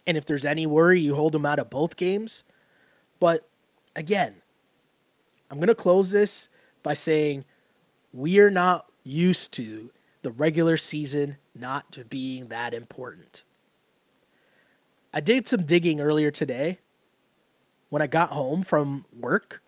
[0.06, 2.44] And if there's any worry, you hold him out of both games.
[3.20, 3.48] But
[3.96, 4.36] again,
[5.50, 6.48] I'm going to close this
[6.82, 7.44] by saying
[8.12, 9.90] we are not used to
[10.22, 13.44] the regular season not being that important.
[15.12, 16.78] I did some digging earlier today
[17.88, 19.62] when I got home from work.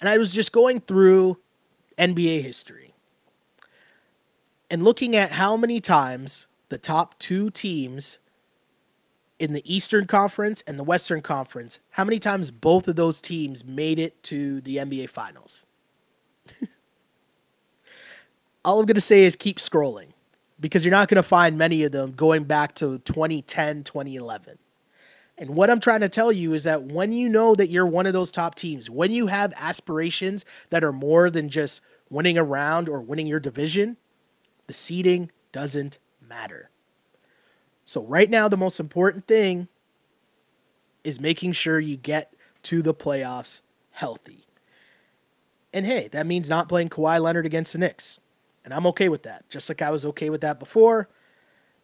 [0.00, 1.38] And I was just going through
[1.96, 2.94] NBA history
[4.70, 8.18] and looking at how many times the top two teams
[9.42, 13.64] in the Eastern Conference and the Western Conference, how many times both of those teams
[13.64, 15.66] made it to the NBA Finals.
[18.64, 20.12] All I'm going to say is keep scrolling
[20.60, 24.58] because you're not going to find many of them going back to 2010, 2011.
[25.36, 28.06] And what I'm trying to tell you is that when you know that you're one
[28.06, 32.44] of those top teams, when you have aspirations that are more than just winning a
[32.44, 33.96] round or winning your division,
[34.68, 36.70] the seeding doesn't matter.
[37.84, 39.68] So, right now, the most important thing
[41.04, 42.32] is making sure you get
[42.64, 44.46] to the playoffs healthy.
[45.72, 48.18] And hey, that means not playing Kawhi Leonard against the Knicks.
[48.64, 51.08] And I'm okay with that, just like I was okay with that before.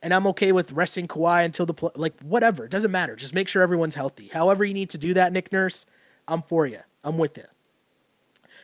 [0.00, 2.64] And I'm okay with resting Kawhi until the play, like whatever.
[2.64, 3.16] It doesn't matter.
[3.16, 4.28] Just make sure everyone's healthy.
[4.32, 5.86] However you need to do that, Nick Nurse,
[6.28, 6.80] I'm for you.
[7.02, 7.44] I'm with you.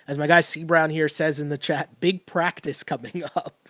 [0.07, 3.68] As my guy C Brown here says in the chat, big practice coming up.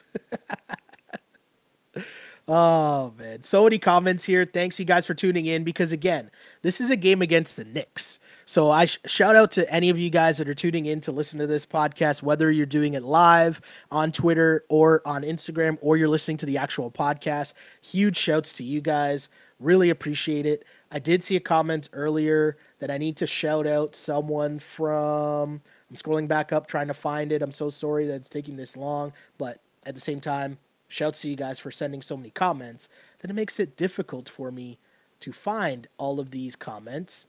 [2.48, 4.44] Oh man, so many comments here.
[4.44, 6.30] Thanks you guys for tuning in because again,
[6.62, 8.18] this is a game against the Knicks.
[8.46, 11.12] So I sh- shout out to any of you guys that are tuning in to
[11.12, 15.96] listen to this podcast, whether you're doing it live on Twitter or on Instagram, or
[15.96, 17.54] you're listening to the actual podcast.
[17.80, 19.30] Huge shouts to you guys.
[19.58, 20.64] Really appreciate it.
[20.90, 25.62] I did see a comment earlier that I need to shout out someone from.
[25.88, 27.40] I'm scrolling back up trying to find it.
[27.40, 30.58] I'm so sorry that it's taking this long, but at the same time,
[30.94, 34.50] shouts to you guys for sending so many comments that it makes it difficult for
[34.50, 34.78] me
[35.20, 37.26] to find all of these comments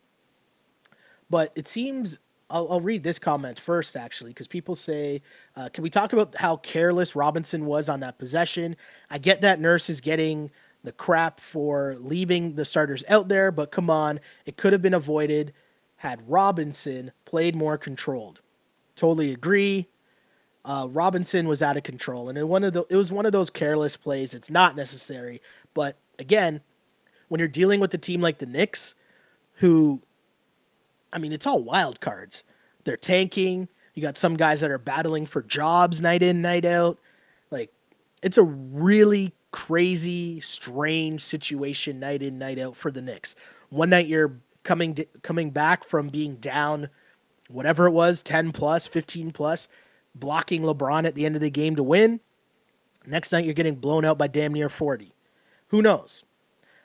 [1.29, 5.21] but it seems I'll, I'll read this comment first, actually, because people say,
[5.55, 8.75] uh, "Can we talk about how careless Robinson was on that possession?"
[9.09, 10.51] I get that Nurse is getting
[10.83, 14.93] the crap for leaving the starters out there, but come on, it could have been
[14.93, 15.53] avoided
[15.97, 18.41] had Robinson played more controlled.
[18.95, 19.87] Totally agree.
[20.65, 23.51] Uh, Robinson was out of control, and one of the it was one of those
[23.51, 24.33] careless plays.
[24.33, 25.39] It's not necessary,
[25.75, 26.61] but again,
[27.27, 28.95] when you're dealing with a team like the Knicks,
[29.57, 30.01] who
[31.13, 32.43] I mean, it's all wild cards.
[32.83, 33.69] They're tanking.
[33.93, 36.99] You got some guys that are battling for jobs night in, night out.
[37.49, 37.71] Like,
[38.21, 43.35] it's a really crazy, strange situation night in, night out for the Knicks.
[43.69, 46.89] One night you're coming coming back from being down,
[47.47, 49.69] whatever it was, ten plus, fifteen plus,
[50.15, 52.21] blocking LeBron at the end of the game to win.
[53.05, 55.13] Next night you're getting blown out by damn near forty.
[55.67, 56.23] Who knows?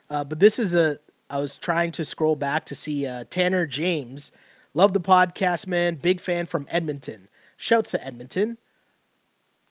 [0.09, 3.65] Uh, but this is a I was trying to scroll back to see uh, Tanner
[3.65, 4.31] James.
[4.73, 5.95] Love the podcast, man.
[5.95, 7.29] Big fan from Edmonton.
[7.57, 8.57] Shouts to Edmonton.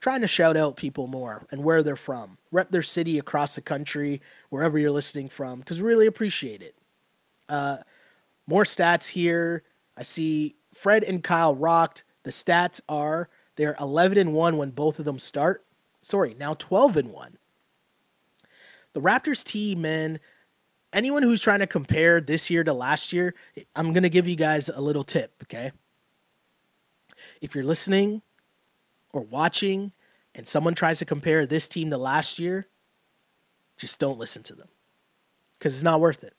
[0.01, 2.39] Trying to shout out people more and where they're from.
[2.51, 6.75] Rep their city across the country, wherever you're listening from, because really appreciate it.
[7.49, 7.79] Uh,
[8.47, 9.63] more stats here.
[9.97, 12.05] I see Fred and Kyle rocked.
[12.23, 15.65] The stats are they're 11 and 1 when both of them start.
[16.03, 17.37] Sorry, now 12 and 1.
[18.93, 20.19] The Raptors team, man,
[20.93, 23.35] anyone who's trying to compare this year to last year,
[23.77, 25.73] I'm going to give you guys a little tip, okay?
[27.41, 28.23] If you're listening
[29.13, 29.93] or watching
[30.35, 32.69] and someone tries to compare this team to last year,
[33.77, 34.69] just don't listen to them
[35.59, 36.35] because it's not worth it.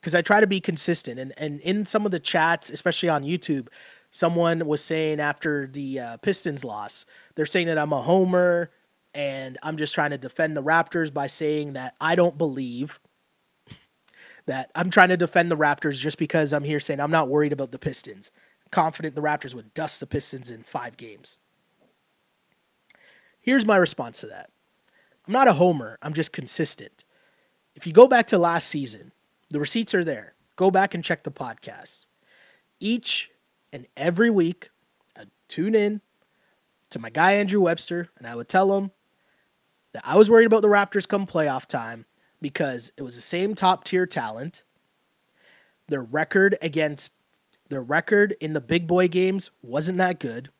[0.00, 1.20] Because I try to be consistent.
[1.20, 3.68] And, and in some of the chats, especially on YouTube,
[4.12, 8.70] someone was saying after the uh, Pistons loss, they're saying that I'm a homer
[9.14, 13.00] and I'm just trying to defend the Raptors by saying that I don't believe
[14.46, 17.52] that I'm trying to defend the Raptors just because I'm here saying I'm not worried
[17.52, 18.30] about the Pistons.
[18.70, 21.38] Confident the Raptors would dust the Pistons in five games.
[23.40, 24.50] Here's my response to that
[25.26, 27.04] I'm not a homer, I'm just consistent.
[27.74, 29.12] If you go back to last season,
[29.50, 30.34] the receipts are there.
[30.56, 32.04] Go back and check the podcast.
[32.78, 33.30] Each
[33.72, 34.70] and every week,
[35.16, 36.00] I'd tune in
[36.90, 38.90] to my guy Andrew Webster and I would tell him
[39.92, 42.06] that I was worried about the Raptors come playoff time
[42.40, 44.62] because it was the same top tier talent.
[45.88, 47.12] Their record against
[47.68, 50.50] their record in the big boy games wasn't that good.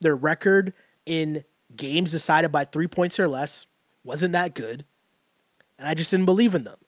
[0.00, 0.72] Their record
[1.06, 1.44] in
[1.74, 3.66] games decided by three points or less
[4.02, 4.84] wasn't that good.
[5.78, 6.78] And I just didn't believe in them.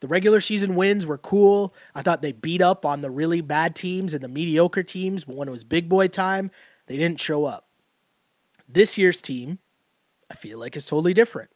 [0.00, 1.74] The regular season wins were cool.
[1.94, 5.36] I thought they beat up on the really bad teams and the mediocre teams, but
[5.36, 6.50] when it was big boy time,
[6.86, 7.66] they didn't show up.
[8.68, 9.58] This year's team,
[10.30, 11.50] I feel like is totally different.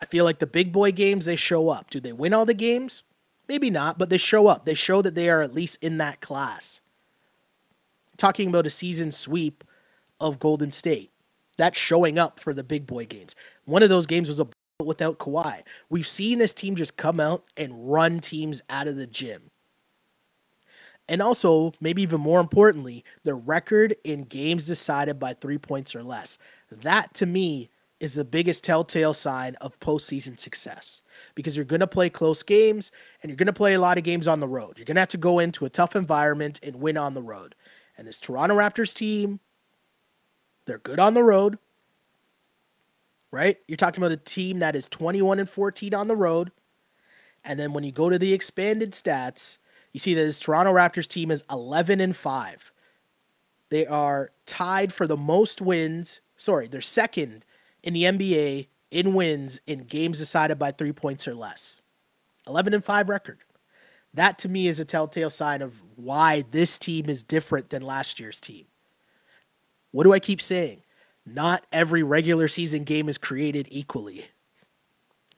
[0.00, 1.90] I feel like the big boy games, they show up.
[1.90, 3.04] Do they win all the games?
[3.48, 4.64] Maybe not, but they show up.
[4.64, 6.80] They show that they are at least in that class.
[8.16, 9.62] Talking about a season sweep
[10.18, 11.12] of Golden State.
[11.58, 13.36] That's showing up for the big boy games.
[13.64, 14.48] One of those games was a
[14.82, 15.62] without Kawhi.
[15.88, 19.50] We've seen this team just come out and run teams out of the gym.
[21.08, 26.02] And also, maybe even more importantly, the record in games decided by three points or
[26.02, 26.38] less.
[26.70, 31.02] That to me is the biggest telltale sign of postseason success
[31.34, 32.90] because you're going to play close games
[33.22, 34.78] and you're going to play a lot of games on the road.
[34.78, 37.54] You're going to have to go into a tough environment and win on the road.
[37.96, 39.40] And this Toronto Raptors team,
[40.66, 41.58] they're good on the road
[43.34, 43.58] right?
[43.66, 46.52] You're talking about a team that is 21 and 14 on the road.
[47.44, 49.58] And then when you go to the expanded stats,
[49.92, 52.72] you see that this Toronto Raptors team is 11 and 5.
[53.70, 56.20] They are tied for the most wins.
[56.36, 57.44] Sorry, they're second
[57.82, 61.80] in the NBA in wins in games decided by 3 points or less.
[62.46, 63.38] 11 and 5 record.
[64.14, 68.20] That to me is a telltale sign of why this team is different than last
[68.20, 68.66] year's team.
[69.90, 70.83] What do I keep saying?
[71.26, 74.26] Not every regular season game is created equally.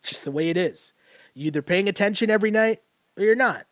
[0.01, 0.92] It's just the way it is.
[1.35, 2.83] You're either paying attention every night
[3.16, 3.66] or you're not.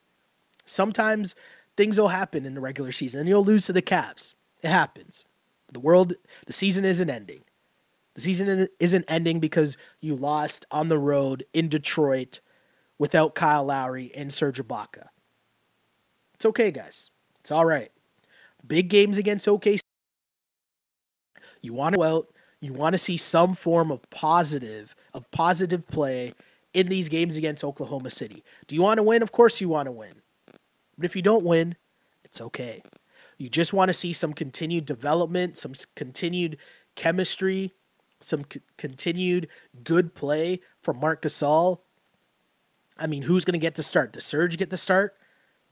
[0.67, 1.35] Sometimes
[1.77, 4.35] things will happen in the regular season and you'll lose to the Cavs.
[4.63, 5.25] It happens.
[5.73, 6.15] The world,
[6.47, 7.43] the season isn't ending.
[8.15, 12.41] The season isn't ending because you lost on the road in Detroit
[12.97, 15.09] without Kyle Lowry and Serge Ibaka.
[16.35, 17.11] It's okay, guys.
[17.41, 17.91] It's all right.
[18.67, 19.81] Big games against OKC
[21.65, 22.29] you want to out.
[22.61, 26.35] You want to see some form of positive of positive play
[26.75, 28.45] in these games against Oklahoma City.
[28.67, 29.23] Do you want to win?
[29.23, 30.15] Of course you want to win.
[30.97, 31.77] But if you don't win,
[32.25, 32.83] it's okay.
[33.39, 36.59] You just want to see some continued development, some continued
[36.95, 37.73] chemistry,
[38.21, 39.49] some c- continued
[39.83, 41.81] good play from Marc Gasol.
[42.99, 44.13] I mean, who's going to get to start?
[44.13, 45.17] Does Serge get to start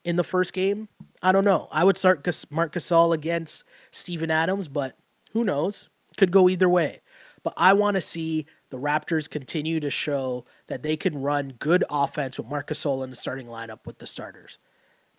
[0.05, 0.89] in the first game?
[1.23, 1.69] I don't know.
[1.71, 4.97] I would start Marc Gasol against Steven Adams, but
[5.33, 5.89] who knows?
[6.17, 7.01] Could go either way.
[7.43, 11.85] But I want to see the Raptors continue to show that they can run good
[11.91, 14.59] offense with Marc Gasol in the starting lineup with the starters.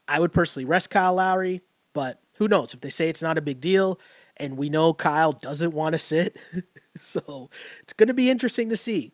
[0.08, 1.62] I would personally rest Kyle Lowry,
[1.94, 2.74] but who knows?
[2.74, 4.00] If they say it's not a big deal,
[4.38, 6.38] and we know Kyle doesn't want to sit,
[7.00, 7.50] so
[7.82, 9.12] it's going to be interesting to see.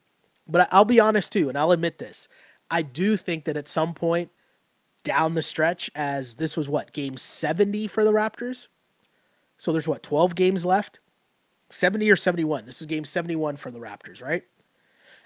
[0.47, 2.27] But I'll be honest too, and I'll admit this.
[2.71, 4.31] I do think that at some point
[5.03, 8.67] down the stretch, as this was what, game 70 for the Raptors?
[9.59, 10.99] So there's what, 12 games left?
[11.69, 12.65] 70 or 71.
[12.65, 14.43] This was game 71 for the Raptors, right?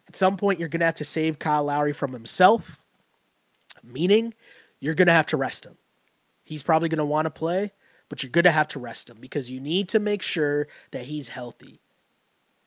[0.07, 2.81] At some point, you're going to have to save Kyle Lowry from himself,
[3.81, 4.33] meaning
[4.79, 5.77] you're going to have to rest him.
[6.43, 7.71] He's probably going to want to play,
[8.09, 11.05] but you're going to have to rest him because you need to make sure that
[11.05, 11.79] he's healthy.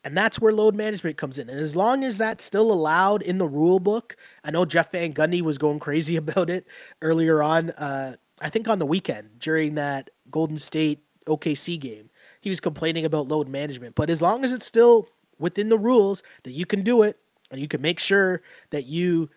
[0.02, 1.50] And that's where load management comes in.
[1.50, 5.12] And as long as that's still allowed in the rule book, I know Jeff Van
[5.12, 6.64] Gundy was going crazy about it
[7.02, 12.10] earlier on, uh, I think on the weekend during that Golden State OKC game.
[12.40, 13.94] He was complaining about load management.
[13.94, 15.08] But as long as it's still
[15.38, 17.18] within the rules that you can do it
[17.50, 19.30] and you can make sure that you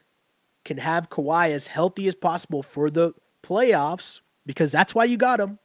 [0.63, 5.39] can have Kawhi as healthy as possible for the playoffs, because that's why you got
[5.39, 5.59] him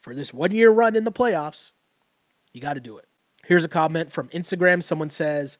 [0.00, 1.72] for this one year run in the playoffs,
[2.52, 3.06] you got to do it.
[3.44, 4.82] Here's a comment from Instagram.
[4.82, 5.58] Someone says,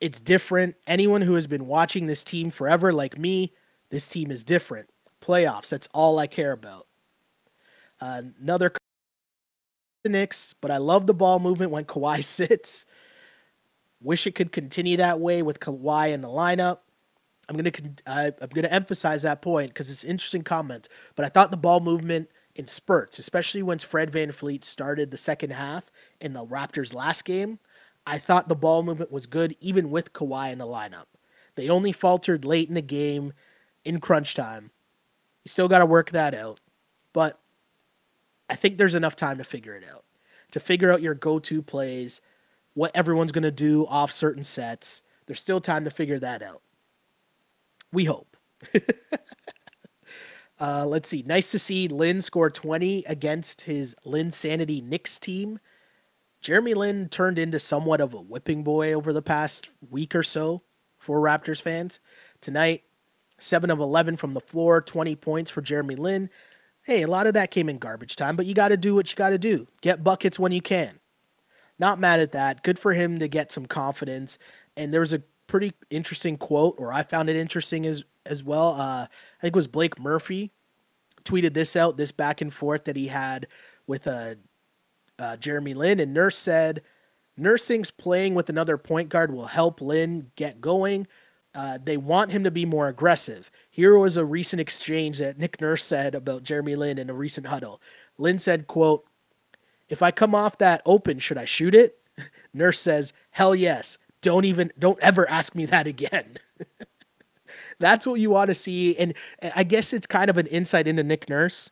[0.00, 0.76] It's different.
[0.86, 3.52] Anyone who has been watching this team forever, like me,
[3.90, 4.88] this team is different.
[5.22, 6.86] Playoffs, that's all I care about.
[8.00, 8.72] Uh, another
[10.06, 12.86] the Knicks, but I love the ball movement when Kawhi sits.
[14.00, 16.78] Wish it could continue that way with Kawhi in the lineup.
[17.48, 17.72] I'm gonna
[18.06, 20.88] I'm gonna emphasize that point because it's an interesting comment.
[21.14, 25.16] But I thought the ball movement in spurts, especially once Fred Van VanVleet started the
[25.16, 25.90] second half
[26.20, 27.58] in the Raptors' last game,
[28.06, 31.06] I thought the ball movement was good even with Kawhi in the lineup.
[31.54, 33.32] They only faltered late in the game
[33.84, 34.70] in crunch time.
[35.44, 36.60] You still got to work that out.
[37.12, 37.40] But
[38.48, 40.04] I think there's enough time to figure it out,
[40.52, 42.20] to figure out your go to plays,
[42.74, 45.02] what everyone's going to do off certain sets.
[45.26, 46.62] There's still time to figure that out.
[47.92, 48.36] We hope.
[50.60, 51.24] uh, let's see.
[51.26, 55.58] Nice to see Lin score 20 against his Linsanity Knicks team.
[56.40, 60.62] Jeremy Lin turned into somewhat of a whipping boy over the past week or so
[60.98, 61.98] for Raptors fans.
[62.40, 62.82] Tonight,
[63.38, 66.30] 7 of 11 from the floor, 20 points for Jeremy Lin.
[66.86, 69.10] Hey, a lot of that came in garbage time, but you got to do what
[69.10, 69.66] you got to do.
[69.80, 71.00] Get buckets when you can.
[71.80, 72.62] Not mad at that.
[72.62, 74.38] Good for him to get some confidence
[74.76, 78.80] And there was a pretty interesting quote, or I found it interesting as as well.
[78.80, 80.52] Uh, I think it was Blake Murphy
[81.24, 83.48] tweeted this out, this back and forth that he had
[83.88, 84.36] with uh,
[85.18, 86.82] uh, Jeremy Lin, and Nurse said,
[87.36, 91.08] "Nurse thinks playing with another point guard will help Lin get going."
[91.54, 93.50] Uh, they want him to be more aggressive.
[93.76, 97.48] Here was a recent exchange that Nick Nurse said about Jeremy Lin in a recent
[97.48, 97.78] huddle.
[98.16, 99.04] Lin said, quote,
[99.90, 101.98] if I come off that open, should I shoot it?
[102.54, 103.98] Nurse says, hell yes.
[104.22, 106.38] Don't even, don't ever ask me that again.
[107.78, 108.96] That's what you want to see.
[108.96, 109.12] And
[109.54, 111.68] I guess it's kind of an insight into Nick Nurse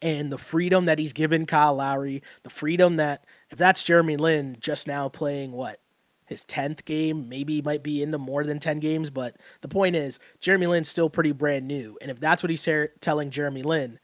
[0.00, 4.58] and the freedom that he's given Kyle Lowry, the freedom that, if that's Jeremy Lin
[4.60, 5.80] just now playing what,
[6.26, 9.96] his 10th game, maybe he might be into more than 10 games, but the point
[9.96, 11.98] is, Jeremy Lin's still pretty brand new.
[12.00, 12.68] And if that's what he's
[13.00, 13.98] telling Jeremy Lin,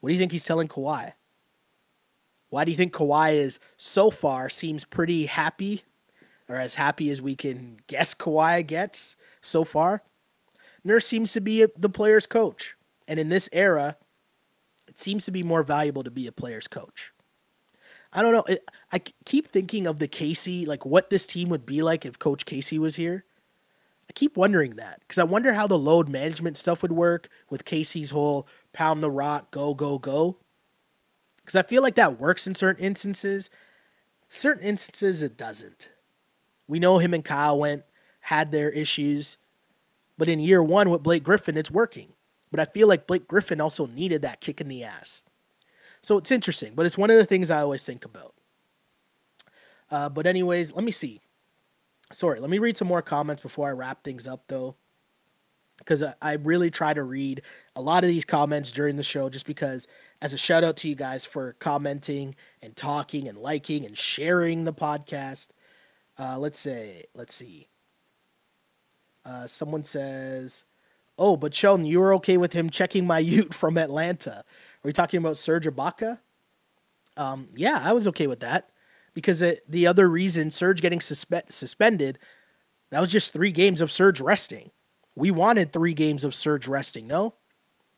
[0.00, 1.12] what do you think he's telling Kawhi?
[2.48, 5.84] Why do you think Kawhi is so far seems pretty happy,
[6.48, 10.02] or as happy as we can guess Kawhi gets so far?
[10.84, 12.76] Nurse seems to be the player's coach.
[13.08, 13.96] And in this era,
[14.86, 17.12] it seems to be more valuable to be a player's coach.
[18.16, 18.44] I don't know.
[18.48, 22.18] It, I keep thinking of the Casey, like what this team would be like if
[22.18, 23.26] Coach Casey was here.
[24.08, 27.66] I keep wondering that because I wonder how the load management stuff would work with
[27.66, 30.38] Casey's whole pound the rock, go, go, go.
[31.36, 33.50] Because I feel like that works in certain instances.
[34.28, 35.90] Certain instances, it doesn't.
[36.66, 37.84] We know him and Kyle went,
[38.20, 39.36] had their issues.
[40.16, 42.14] But in year one with Blake Griffin, it's working.
[42.50, 45.22] But I feel like Blake Griffin also needed that kick in the ass.
[46.06, 48.32] So it's interesting, but it's one of the things I always think about.
[49.90, 51.20] Uh, but, anyways, let me see.
[52.12, 54.76] Sorry, let me read some more comments before I wrap things up, though.
[55.78, 57.42] Because I, really try to read
[57.74, 59.88] a lot of these comments during the show just because,
[60.22, 64.64] as a shout out to you guys for commenting and talking and liking and sharing
[64.64, 65.48] the podcast.
[66.16, 67.66] Uh, let's say, let's see.
[69.24, 70.62] Uh, someone says,
[71.18, 74.44] Oh, but Sheldon, you were okay with him checking my Ute from Atlanta.
[74.86, 76.20] Are we talking about Serge Ibaka?
[77.16, 78.70] Um, yeah, I was okay with that
[79.14, 82.20] because it, the other reason Serge getting suspe- suspended,
[82.90, 84.70] that was just three games of Serge resting.
[85.16, 87.34] We wanted three games of Serge resting, no?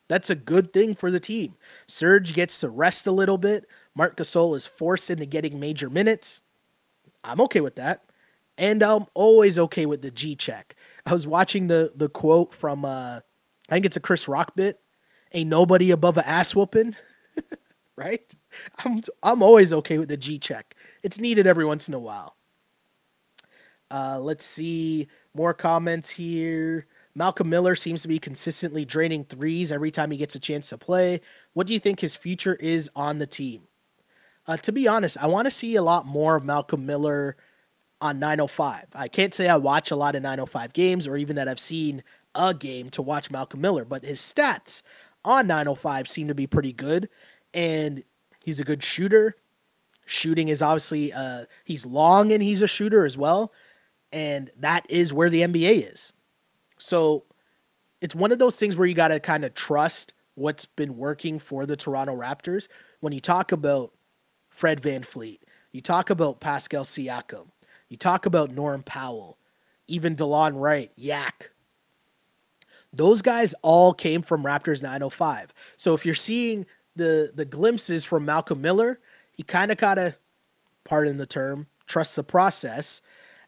[0.08, 1.56] That's a good thing for the team.
[1.86, 3.66] Serge gets to rest a little bit.
[3.94, 6.40] Marc Gasol is forced into getting major minutes.
[7.22, 8.04] I'm okay with that.
[8.56, 10.74] And I'm always okay with the G check.
[11.04, 13.20] I was watching the the quote from uh
[13.68, 14.80] I think it's a Chris Rock bit
[15.32, 16.94] ain't nobody above an ass whooping,
[17.96, 18.34] right?
[18.84, 20.74] I'm I'm always okay with the G check.
[21.02, 22.36] It's needed every once in a while.
[23.90, 26.86] Uh, let's see more comments here.
[27.14, 30.78] Malcolm Miller seems to be consistently draining threes every time he gets a chance to
[30.78, 31.20] play.
[31.52, 33.62] What do you think his future is on the team?
[34.46, 37.36] Uh, to be honest, I want to see a lot more of Malcolm Miller
[38.00, 38.86] on 905.
[38.94, 42.02] I can't say I watch a lot of 905 games or even that I've seen
[42.34, 44.82] a game to watch Malcolm Miller, but his stats
[45.24, 47.08] on 905 seem to be pretty good.
[47.54, 48.02] And
[48.44, 49.36] he's a good shooter.
[50.06, 53.52] Shooting is obviously, uh, he's long and he's a shooter as well.
[54.12, 56.12] And that is where the NBA is.
[56.78, 57.24] So
[58.00, 61.38] it's one of those things where you got to kind of trust what's been working
[61.38, 62.68] for the Toronto Raptors.
[63.00, 63.92] When you talk about
[64.50, 65.40] Fred VanVleet,
[65.72, 67.48] you talk about Pascal Siakam,
[67.88, 69.38] you talk about Norm Powell,
[69.88, 71.50] even Delon Wright, Yak,
[72.98, 75.54] those guys all came from Raptors 905.
[75.76, 79.00] So if you're seeing the the glimpses from Malcolm Miller,
[79.32, 80.16] he kind of gotta,
[80.84, 83.00] pardon the term, trust the process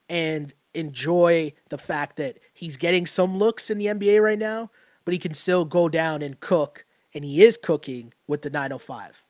[0.08, 4.70] and enjoy the fact that he's getting some looks in the NBA right now,
[5.04, 9.24] but he can still go down and cook, and he is cooking with the 905.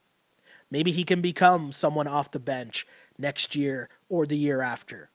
[0.70, 2.86] Maybe he can become someone off the bench
[3.18, 5.10] next year or the year after.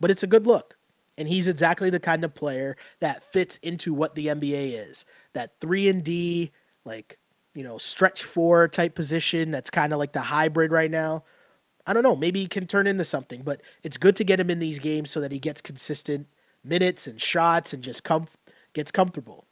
[0.00, 0.76] But it's a good look.
[1.16, 5.04] And he's exactly the kind of player that fits into what the NBA is.
[5.32, 6.52] That 3 and D
[6.84, 7.18] like,
[7.54, 11.24] you know, stretch 4 type position that's kind of like the hybrid right now.
[11.86, 14.50] I don't know, maybe he can turn into something, but it's good to get him
[14.50, 16.26] in these games so that he gets consistent
[16.64, 18.26] minutes and shots and just com-
[18.72, 19.46] gets comfortable.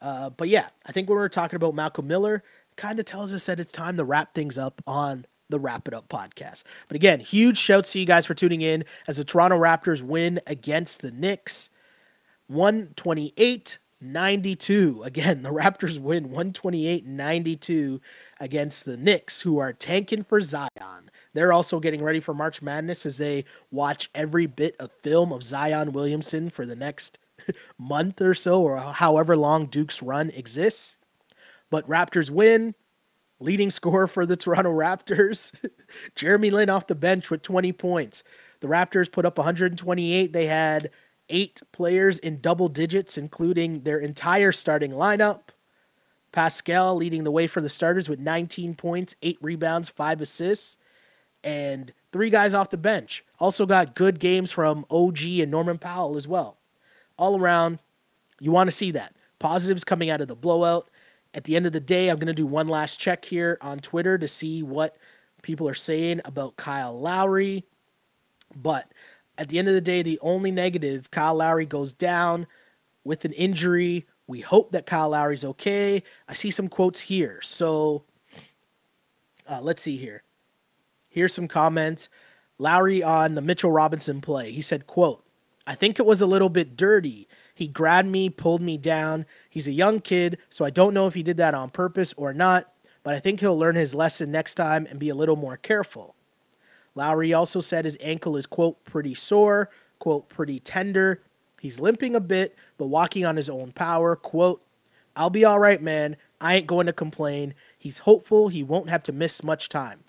[0.00, 2.44] Uh, but yeah, I think when we're talking about Malcolm Miller,
[2.76, 5.94] kind of tells us that it's time to wrap things up on the Wrap It
[5.94, 6.64] Up podcast.
[6.88, 10.40] But again, huge shouts to you guys for tuning in as the Toronto Raptors win
[10.46, 11.70] against the Knicks
[12.48, 15.02] 128 92.
[15.04, 18.00] Again, the Raptors win 128 92
[18.40, 21.10] against the Knicks, who are tanking for Zion.
[21.34, 25.42] They're also getting ready for March Madness as they watch every bit of film of
[25.42, 27.18] Zion Williamson for the next
[27.78, 30.96] month or so, or however long Duke's run exists.
[31.70, 32.74] But Raptors win
[33.40, 35.52] leading scorer for the Toronto Raptors,
[36.14, 38.24] Jeremy Lin off the bench with 20 points.
[38.60, 40.32] The Raptors put up 128.
[40.32, 40.90] They had
[41.28, 45.50] eight players in double digits, including their entire starting lineup.
[46.32, 50.76] Pascal leading the way for the starters with 19 points, eight rebounds, five assists,
[51.42, 53.24] and three guys off the bench.
[53.38, 56.58] Also got good games from OG and Norman Powell as well.
[57.16, 57.78] All around,
[58.40, 59.14] you want to see that.
[59.38, 60.88] Positives coming out of the blowout.
[61.34, 63.78] At the end of the day, I'm going to do one last check here on
[63.78, 64.96] Twitter to see what
[65.42, 67.64] people are saying about Kyle Lowry.
[68.56, 68.90] But
[69.36, 72.46] at the end of the day, the only negative, Kyle Lowry goes down
[73.04, 74.06] with an injury.
[74.26, 76.02] We hope that Kyle Lowry's okay.
[76.28, 77.40] I see some quotes here.
[77.42, 78.04] So
[79.48, 80.22] uh, let's see here.
[81.08, 82.08] Here's some comments.
[82.58, 84.50] Lowry on the Mitchell Robinson play.
[84.52, 85.24] He said, quote,
[85.66, 87.28] I think it was a little bit dirty.
[87.58, 89.26] He grabbed me, pulled me down.
[89.50, 92.32] He's a young kid, so I don't know if he did that on purpose or
[92.32, 95.56] not, but I think he'll learn his lesson next time and be a little more
[95.56, 96.14] careful.
[96.94, 101.20] Lowry also said his ankle is, quote, pretty sore, quote, pretty tender.
[101.60, 104.64] He's limping a bit, but walking on his own power, quote,
[105.16, 106.16] I'll be all right, man.
[106.40, 107.54] I ain't going to complain.
[107.76, 110.04] He's hopeful he won't have to miss much time.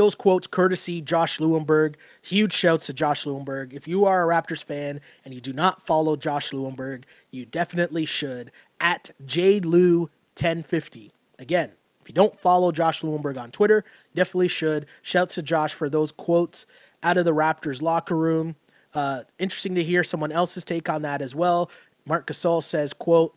[0.00, 1.96] Those quotes, courtesy Josh Lewenberg.
[2.22, 3.74] Huge shouts to Josh Lewenberg.
[3.74, 8.06] If you are a Raptors fan and you do not follow Josh Lewenberg, you definitely
[8.06, 11.10] should at JLew1050.
[11.38, 13.84] Again, if you don't follow Josh Lewenberg on Twitter,
[14.14, 14.86] definitely should.
[15.02, 16.64] Shouts to Josh for those quotes
[17.02, 18.56] out of the Raptors locker room.
[18.94, 21.70] Uh, interesting to hear someone else's take on that as well.
[22.06, 23.36] Marc Gasol says, quote,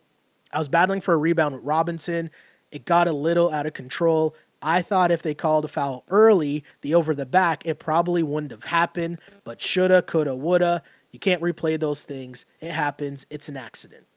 [0.53, 2.31] I was battling for a rebound with Robinson.
[2.71, 4.33] It got a little out of control.
[4.63, 8.51] I thought if they called a foul early, the over the back, it probably wouldn't
[8.51, 10.81] have happened, but shoulda, coulda, woulda.
[11.11, 12.45] You can't replay those things.
[12.59, 13.27] It happens.
[13.29, 14.07] It's an accident.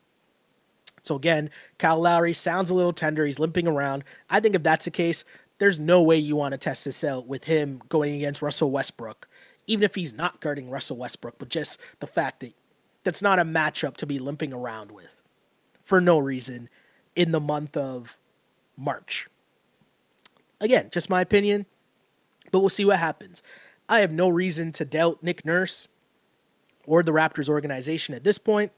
[1.02, 3.26] So again, Kyle Lowry sounds a little tender.
[3.26, 4.02] He's limping around.
[4.30, 5.24] I think if that's the case,
[5.58, 9.28] there's no way you want to test this out with him going against Russell Westbrook,
[9.66, 12.54] even if he's not guarding Russell Westbrook, but just the fact that
[13.04, 15.22] that's not a matchup to be limping around with
[15.84, 16.68] for no reason
[17.14, 18.16] in the month of
[18.76, 19.28] March.
[20.60, 21.66] Again, just my opinion,
[22.50, 23.42] but we'll see what happens.
[23.88, 25.88] I have no reason to doubt Nick Nurse
[26.86, 28.72] or the Raptors organization at this point,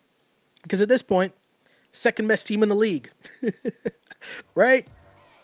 [0.62, 1.34] because at this point,
[1.92, 3.10] second best team in the league.
[4.54, 4.86] right?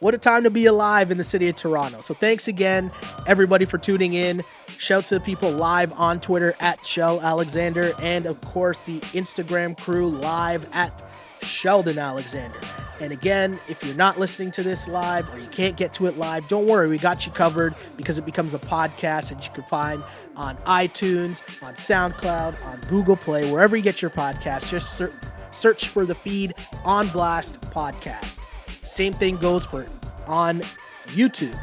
[0.00, 2.00] What a time to be alive in the city of Toronto.
[2.00, 2.90] So thanks again,
[3.26, 4.42] everybody, for tuning in.
[4.76, 9.78] Shout to the people live on Twitter at Shell Alexander, and of course the Instagram
[9.78, 11.02] crew live at
[11.44, 12.60] Sheldon Alexander.
[13.00, 16.16] And again, if you're not listening to this live or you can't get to it
[16.16, 19.64] live, don't worry, we got you covered because it becomes a podcast that you can
[19.64, 20.02] find
[20.36, 24.70] on iTunes, on SoundCloud, on Google Play, wherever you get your podcast.
[24.70, 25.02] Just
[25.50, 28.40] search for the feed on Blast Podcast.
[28.82, 29.86] Same thing goes for
[30.26, 30.62] on
[31.06, 31.58] YouTube.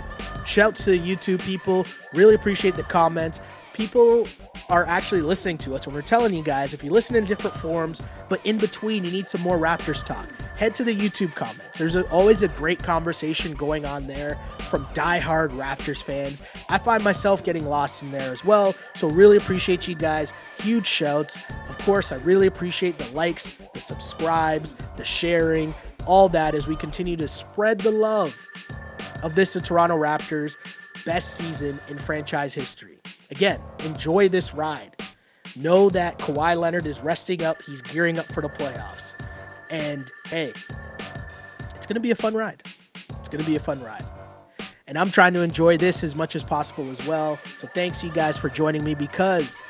[0.45, 1.85] Shouts to the YouTube people.
[2.13, 3.39] Really appreciate the comments.
[3.73, 4.27] People
[4.71, 7.55] are actually listening to us when we're telling you guys if you listen in different
[7.57, 10.27] forms, but in between you need some more Raptors talk
[10.61, 11.79] head to the YouTube comments.
[11.79, 14.37] There's a, always a great conversation going on there
[14.69, 16.43] from die-hard Raptors fans.
[16.69, 18.75] I find myself getting lost in there as well.
[18.93, 20.33] So really appreciate you guys.
[20.59, 21.39] Huge shouts.
[21.67, 25.73] Of course, I really appreciate the likes, the subscribes, the sharing,
[26.05, 28.35] all that as we continue to spread the love
[29.23, 30.57] of this the Toronto Raptors
[31.05, 32.90] best season in franchise history.
[33.31, 34.95] Again, enjoy this ride.
[35.55, 37.61] Know that Kawhi Leonard is resting up.
[37.63, 39.13] He's gearing up for the playoffs.
[39.69, 40.53] And hey,
[41.75, 42.61] it's going to be a fun ride.
[43.19, 44.05] It's going to be a fun ride.
[44.87, 47.39] And I'm trying to enjoy this as much as possible as well.
[47.55, 49.61] So thanks you guys for joining me because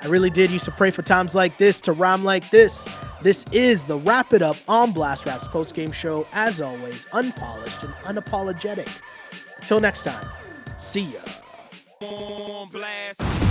[0.00, 2.88] I really did used to pray for times like this to rhyme like this.
[3.20, 7.82] This is the Wrap It Up on Blast Raps post game show, as always, unpolished
[7.82, 8.88] and unapologetic.
[9.58, 10.24] Until next time,
[10.78, 11.20] see ya.
[12.00, 13.48] Boom blast.